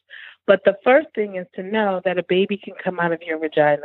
But 0.46 0.62
the 0.64 0.76
first 0.84 1.08
thing 1.14 1.36
is 1.36 1.46
to 1.54 1.62
know 1.62 2.00
that 2.04 2.18
a 2.18 2.22
baby 2.22 2.56
can 2.56 2.74
come 2.82 3.00
out 3.00 3.12
of 3.12 3.22
your 3.22 3.38
vagina. 3.38 3.82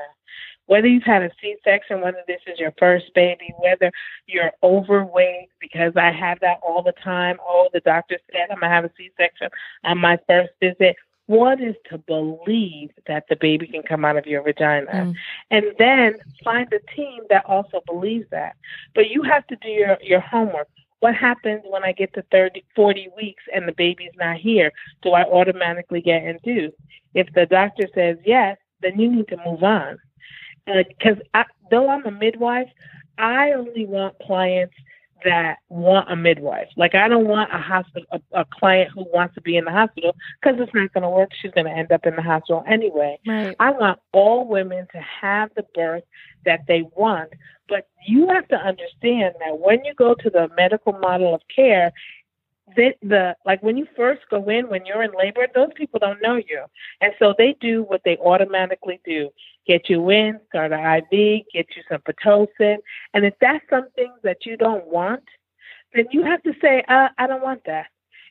Whether 0.68 0.88
you've 0.88 1.04
had 1.04 1.24
a 1.24 1.32
C 1.42 1.56
section, 1.64 2.02
whether 2.02 2.22
this 2.28 2.42
is 2.46 2.60
your 2.60 2.74
first 2.78 3.06
baby, 3.16 3.52
whether 3.58 3.92
you're 4.28 4.52
overweight, 4.64 5.50
because 5.60 5.94
I 5.98 6.12
have 6.12 6.40
that 6.42 6.60
all 6.62 6.84
the 6.84 6.94
time. 7.04 7.38
Oh, 7.42 7.68
the 7.74 7.80
doctor 7.82 8.18
said 8.32 8.48
I'm 8.52 8.60
going 8.60 8.70
to 8.70 8.76
have 8.76 8.86
a 8.86 8.92
C 8.96 9.10
section 9.18 9.50
on 9.84 9.98
my 9.98 10.18
first 10.28 10.52
visit. 10.62 10.96
One 11.32 11.64
is 11.64 11.78
to 11.90 11.98
believe 11.98 12.90
that 13.08 13.24
the 13.30 13.38
baby 13.38 13.66
can 13.66 13.84
come 13.84 14.04
out 14.04 14.18
of 14.18 14.26
your 14.26 14.44
vagina. 14.44 14.92
Mm. 14.92 15.16
And 15.50 15.66
then 15.80 16.16
find 16.44 16.68
a 16.74 16.94
team 16.94 17.22
that 17.30 17.46
also 17.46 17.82
believes 17.88 18.30
that. 18.32 18.58
But 18.94 19.12
you 19.12 19.24
have 19.24 19.48
to 19.48 19.56
do 19.56 19.70
your, 19.70 19.98
your 20.02 20.20
homework. 20.20 20.68
What 21.00 21.16
happens 21.16 21.62
when 21.66 21.86
I 21.86 21.94
get 21.94 22.14
to 22.16 22.24
30, 22.34 22.66
40 22.76 23.08
weeks 23.16 23.44
and 23.54 23.66
the 23.66 23.72
baby's 23.72 24.12
not 24.18 24.38
here? 24.38 24.74
Do 25.04 25.12
I 25.12 25.24
automatically 25.24 26.02
get 26.02 26.22
induced? 26.22 26.76
If 27.14 27.32
the 27.34 27.46
doctor 27.46 27.88
says 27.96 28.18
yes, 28.26 28.58
then 28.82 29.00
you 29.00 29.10
need 29.10 29.30
to 29.30 29.38
move 29.46 29.64
on. 29.64 30.00
Because 30.66 31.18
I 31.34 31.46
though 31.70 31.90
I'm 31.90 32.06
a 32.06 32.12
midwife, 32.12 32.70
I 33.18 33.54
only 33.54 33.86
want 33.86 34.20
clients 34.20 34.76
that 35.24 35.58
want 35.70 36.12
a 36.12 36.16
midwife. 36.16 36.68
Like 36.78 36.96
I 36.96 37.08
don't 37.08 37.28
want 37.28 37.54
a 37.54 37.58
hospital, 37.58 38.08
a, 38.12 38.42
a 38.42 38.46
client 38.46 38.92
who 38.94 39.06
wants 39.14 39.36
to 39.36 39.42
be 39.42 39.58
in 39.58 39.66
the 39.66 39.72
hospital 39.72 40.16
because 40.42 40.60
it's 40.60 40.74
not 40.74 40.94
going 40.94 41.04
to 41.04 41.10
work. 41.10 41.30
She's 41.42 41.52
going 41.52 41.66
to 41.66 41.72
end 41.72 41.92
up 41.92 42.06
in 42.06 42.16
the 42.16 42.22
hospital 42.22 42.64
anyway. 42.68 43.20
Right. 43.26 43.56
I 43.60 43.72
want 43.72 44.00
all 44.12 44.48
women 44.48 44.88
to 44.92 45.02
have 45.22 45.52
the 45.56 45.66
birth 45.74 46.04
that 46.46 46.62
they 46.68 46.84
want. 46.96 47.32
But 47.68 47.88
you 48.06 48.28
have 48.28 48.48
to 48.50 48.58
understand 48.58 49.36
that 49.40 49.60
when 49.60 49.86
you 49.86 49.94
go 49.94 50.14
to 50.14 50.30
the 50.30 50.50
medical 50.58 50.94
model 50.94 51.34
of 51.34 51.42
care, 51.54 51.94
the, 52.76 52.94
the 53.02 53.36
like 53.46 53.62
when 53.64 53.78
you 53.78 53.88
first 53.96 54.22
go 54.30 54.50
in 54.50 54.70
when 54.70 54.86
you're 54.86 55.04
in 55.04 55.12
labor, 55.18 55.48
those 55.54 55.70
people 55.76 56.00
don't 56.00 56.22
know 56.22 56.36
you, 56.36 56.64
and 57.02 57.14
so 57.20 57.34
they 57.38 57.56
do 57.60 57.84
what 57.84 58.02
they 58.06 58.18
automatically 58.18 59.00
do: 59.06 59.30
get 59.68 59.90
you 59.90 60.10
in, 60.10 60.40
start 60.50 60.72
an 60.72 60.80
IV, 60.80 61.46
get 61.54 61.68
you 61.76 61.84
some 61.90 62.02
pitocin, 62.02 62.78
and 63.14 63.26
if 63.26 63.34
that's 63.42 63.64
something 63.70 64.14
that 64.24 64.46
you 64.46 64.58
don't 64.58 64.88
want, 64.88 65.24
then 65.94 66.06
you 66.12 66.24
have 66.24 66.42
to 66.44 66.54
say, 66.62 66.84
uh, 66.88 67.10
"I 67.18 67.28
don't 67.28 67.44
want 67.44 67.64
that." 67.66 67.88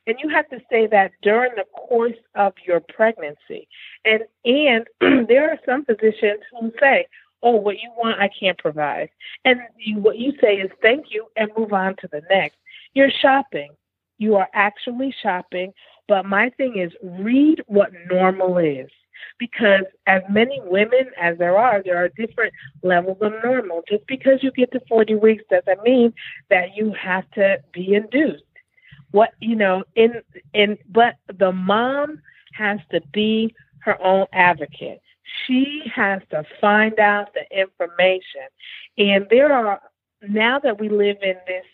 And 0.06 0.16
you 0.22 0.28
have 0.30 0.48
to 0.48 0.60
say 0.70 0.86
that 0.88 1.12
during 1.22 1.52
the 1.56 1.64
course 1.76 2.16
of 2.34 2.54
your 2.66 2.80
pregnancy. 2.80 3.68
And 4.04 4.22
and 4.44 4.86
there 5.28 5.50
are 5.50 5.58
some 5.66 5.84
physicians 5.84 6.40
who 6.50 6.72
say, 6.80 7.06
"Oh, 7.42 7.56
what 7.56 7.80
you 7.80 7.90
want, 7.96 8.20
I 8.20 8.28
can't 8.28 8.58
provide," 8.58 9.10
and 9.44 9.60
you, 9.76 9.98
what 9.98 10.18
you 10.18 10.32
say 10.40 10.56
is 10.56 10.70
"Thank 10.82 11.06
you" 11.10 11.26
and 11.36 11.50
move 11.56 11.72
on 11.72 11.96
to 11.96 12.08
the 12.10 12.22
next. 12.30 12.56
You're 12.94 13.10
shopping. 13.10 13.70
You 14.20 14.36
are 14.36 14.48
actually 14.52 15.12
shopping. 15.22 15.72
But 16.06 16.26
my 16.26 16.50
thing 16.50 16.78
is, 16.78 16.92
read 17.02 17.62
what 17.66 17.90
normal 18.08 18.58
is. 18.58 18.88
Because 19.38 19.84
as 20.06 20.22
many 20.30 20.60
women 20.64 21.10
as 21.20 21.36
there 21.38 21.56
are, 21.58 21.82
there 21.82 21.96
are 21.96 22.08
different 22.10 22.52
levels 22.82 23.18
of 23.20 23.32
normal. 23.42 23.82
Just 23.88 24.06
because 24.06 24.42
you 24.42 24.50
get 24.52 24.70
to 24.72 24.80
40 24.88 25.16
weeks 25.16 25.44
doesn't 25.50 25.82
mean 25.82 26.12
that 26.50 26.76
you 26.76 26.94
have 27.02 27.28
to 27.32 27.58
be 27.72 27.94
induced 27.94 28.44
what 29.12 29.30
you 29.40 29.56
know 29.56 29.82
in 29.96 30.22
in 30.54 30.78
but 30.88 31.16
the 31.38 31.50
mom 31.52 32.20
has 32.52 32.78
to 32.90 33.00
be 33.12 33.54
her 33.80 34.00
own 34.02 34.26
advocate 34.32 35.00
she 35.46 35.82
has 35.94 36.20
to 36.30 36.44
find 36.60 36.98
out 36.98 37.28
the 37.34 37.58
information 37.58 38.46
and 38.98 39.26
there 39.30 39.52
are 39.52 39.80
now 40.28 40.58
that 40.58 40.78
we 40.78 40.88
live 40.88 41.16
in 41.22 41.34
this 41.46 41.64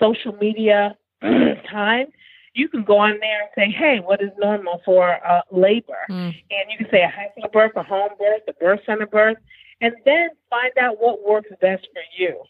social 0.00 0.32
media 0.40 0.96
time 1.70 2.06
you 2.54 2.68
can 2.68 2.82
go 2.82 2.98
on 2.98 3.18
there 3.20 3.40
and 3.42 3.50
say 3.54 3.70
hey 3.70 4.00
what 4.00 4.22
is 4.22 4.30
normal 4.38 4.80
for 4.84 5.18
uh, 5.26 5.42
labor 5.50 6.04
Mm. 6.10 6.34
and 6.50 6.70
you 6.70 6.78
can 6.78 6.88
say 6.90 7.02
a 7.02 7.08
hospital 7.08 7.50
birth 7.52 7.72
a 7.76 7.82
home 7.82 8.10
birth 8.18 8.42
a 8.48 8.52
birth 8.54 8.80
center 8.86 9.06
birth 9.06 9.36
and 9.80 9.94
then 10.04 10.30
find 10.50 10.72
out 10.80 11.00
what 11.00 11.26
works 11.26 11.50
best 11.60 11.86
for 11.92 12.02
you 12.16 12.42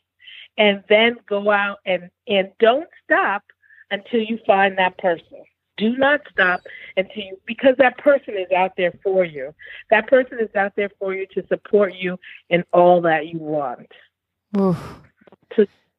and 0.57 0.83
then 0.88 1.16
go 1.28 1.50
out 1.50 1.78
and 1.87 2.11
and 2.26 2.50
don't 2.59 2.88
stop 3.04 3.42
until 3.90 4.20
you 4.20 4.38
find 4.46 4.76
that 4.76 4.98
person. 4.98 5.42
Do 5.78 5.96
not 5.96 6.20
stop 6.31 6.61
until 6.96 7.22
you, 7.22 7.38
because 7.46 7.76
that 7.78 7.96
person 7.98 8.35
is 8.37 8.50
out 8.54 8.72
there 8.76 8.92
for 9.02 9.24
you. 9.24 9.54
That 9.90 10.09
person 10.09 10.38
is 10.40 10.54
out 10.57 10.72
there 10.76 10.90
for 10.98 11.14
you 11.14 11.26
to 11.35 11.46
support 11.46 11.94
you 11.94 12.18
in 12.50 12.64
all 12.72 13.00
that 13.02 13.28
you 13.28 13.38
want. 13.38 13.90
Oof. 14.59 14.76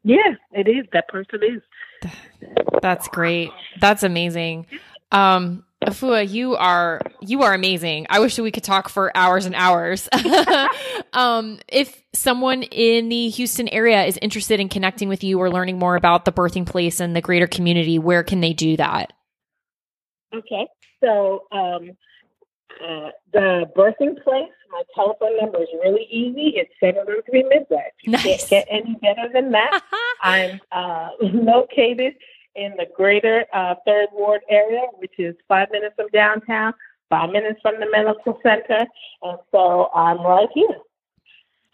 Yeah, 0.04 0.36
it 0.54 0.68
is. 0.68 0.86
That 0.94 1.08
person 1.10 1.40
is. 1.44 1.62
That's 2.82 3.08
great. 3.10 3.50
That's 3.80 4.04
amazing. 4.04 4.68
Um, 5.12 5.66
Afua, 5.84 6.30
you 6.30 6.56
are 6.56 7.02
you 7.22 7.44
are 7.44 7.54
amazing. 7.54 8.06
I 8.10 8.20
wish 8.20 8.38
we 8.38 8.52
could 8.52 8.64
talk 8.66 8.90
for 8.90 9.16
hours 9.16 9.46
and 9.46 9.56
hours. 9.56 10.10
um, 11.14 11.60
if 11.70 12.02
someone 12.14 12.64
in 12.64 13.08
the 13.10 13.30
Houston 13.30 13.68
area 13.70 14.04
is 14.04 14.18
interested 14.22 14.60
in 14.60 14.68
connecting 14.70 15.08
with 15.10 15.24
you 15.24 15.40
or 15.40 15.50
learning 15.50 15.80
more 15.80 15.96
about 15.96 16.26
the 16.26 16.32
birthing 16.34 16.66
place 16.66 17.00
and 17.00 17.16
the 17.16 17.22
greater 17.22 17.48
community, 17.48 17.98
where 17.98 18.24
can 18.24 18.42
they 18.42 18.52
do 18.54 18.76
that? 18.78 19.14
Okay. 20.36 20.68
So 21.02 21.44
um, 21.52 21.92
uh, 22.84 23.10
the 23.32 23.66
birthing 23.76 24.22
place, 24.24 24.52
my 24.72 24.84
telephone 24.94 25.38
number 25.40 25.62
is 25.62 25.70
really 25.84 26.06
easy. 26.12 26.54
It's 26.58 26.72
713 26.82 27.48
Midwife. 27.50 27.82
You 28.04 28.12
Nice. 28.12 28.24
can't 28.24 28.50
get 28.50 28.68
any 28.70 28.96
better 29.02 29.30
than 29.34 29.52
that. 29.52 29.82
I'm 30.22 30.60
uh, 30.72 31.10
located 31.22 32.16
in 32.56 32.74
the 32.78 32.88
greater 32.96 33.46
uh, 33.54 33.76
Third 33.86 34.08
Ward 34.12 34.42
area, 34.50 34.82
which 34.98 35.14
is 35.18 35.36
five 35.48 35.70
minutes 35.72 35.96
from 35.96 36.08
downtown, 36.14 36.74
five 37.10 37.30
minutes 37.32 37.60
from 37.62 37.80
the 37.80 37.90
medical 37.90 38.40
center. 38.44 38.86
And 39.22 39.38
so 39.52 39.90
I'm 39.94 40.22
right 40.22 40.50
here. 40.54 40.78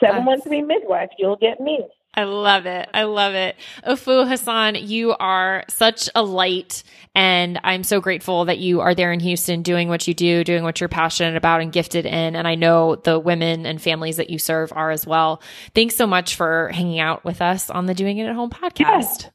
713 0.01 0.67
Midwife, 0.67 1.09
You'll 1.17 1.37
get 1.37 1.59
me. 1.59 1.85
I 2.15 2.23
love 2.23 2.65
it. 2.65 2.89
I 2.93 3.03
love 3.03 3.33
it. 3.33 3.57
Afua 3.85 4.27
Hassan, 4.27 4.75
you 4.75 5.13
are 5.19 5.65
such 5.67 6.09
a 6.15 6.23
light, 6.23 6.83
and 7.13 7.59
I'm 7.63 7.83
so 7.83 7.99
grateful 7.99 8.45
that 8.45 8.57
you 8.57 8.79
are 8.81 8.95
there 8.95 9.11
in 9.11 9.19
Houston 9.19 9.61
doing 9.61 9.89
what 9.89 10.07
you 10.07 10.13
do, 10.13 10.43
doing 10.43 10.63
what 10.63 10.79
you're 10.79 10.89
passionate 10.89 11.35
about 11.35 11.61
and 11.61 11.73
gifted 11.73 12.05
in. 12.05 12.35
And 12.35 12.47
I 12.47 12.55
know 12.55 12.95
the 12.95 13.19
women 13.19 13.65
and 13.65 13.81
families 13.81 14.17
that 14.17 14.29
you 14.29 14.39
serve 14.39 14.71
are 14.73 14.91
as 14.91 15.05
well. 15.05 15.41
Thanks 15.73 15.95
so 15.95 16.07
much 16.07 16.35
for 16.35 16.69
hanging 16.69 16.99
out 16.99 17.25
with 17.25 17.41
us 17.41 17.69
on 17.69 17.85
the 17.85 17.93
Doing 17.93 18.17
It 18.17 18.27
at 18.27 18.35
Home 18.35 18.49
podcast. 18.49 19.29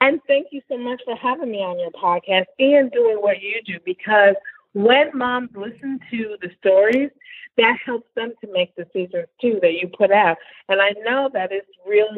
And 0.00 0.20
thank 0.26 0.48
you 0.50 0.60
so 0.68 0.76
much 0.76 1.00
for 1.04 1.14
having 1.14 1.52
me 1.52 1.58
on 1.58 1.78
your 1.78 1.92
podcast 1.92 2.46
and 2.58 2.90
doing 2.90 3.18
what 3.20 3.40
you 3.40 3.62
do 3.64 3.78
because 3.84 4.34
when 4.74 5.10
moms 5.14 5.50
listen 5.54 6.00
to 6.10 6.36
the 6.40 6.50
stories, 6.58 7.10
that 7.58 7.76
helps 7.84 8.08
them 8.16 8.32
to 8.42 8.50
make 8.52 8.74
decisions 8.76 9.26
too 9.40 9.58
that 9.62 9.74
you 9.74 9.90
put 9.96 10.10
out. 10.10 10.38
And 10.68 10.80
I 10.80 10.90
know 11.04 11.28
that 11.32 11.52
it's 11.52 11.68
real, 11.86 12.08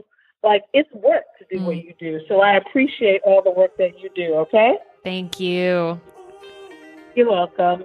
like 0.42 0.62
it's 0.72 0.92
work 0.92 1.24
to 1.38 1.56
do 1.56 1.64
what 1.64 1.76
mm. 1.76 1.84
you 1.84 1.94
do. 1.98 2.20
So 2.28 2.40
I 2.40 2.56
appreciate 2.56 3.20
all 3.24 3.42
the 3.42 3.50
work 3.50 3.76
that 3.78 3.98
you 3.98 4.10
do, 4.14 4.34
okay? 4.34 4.78
Thank 5.02 5.40
you. 5.40 6.00
You're 7.16 7.30
welcome. 7.30 7.84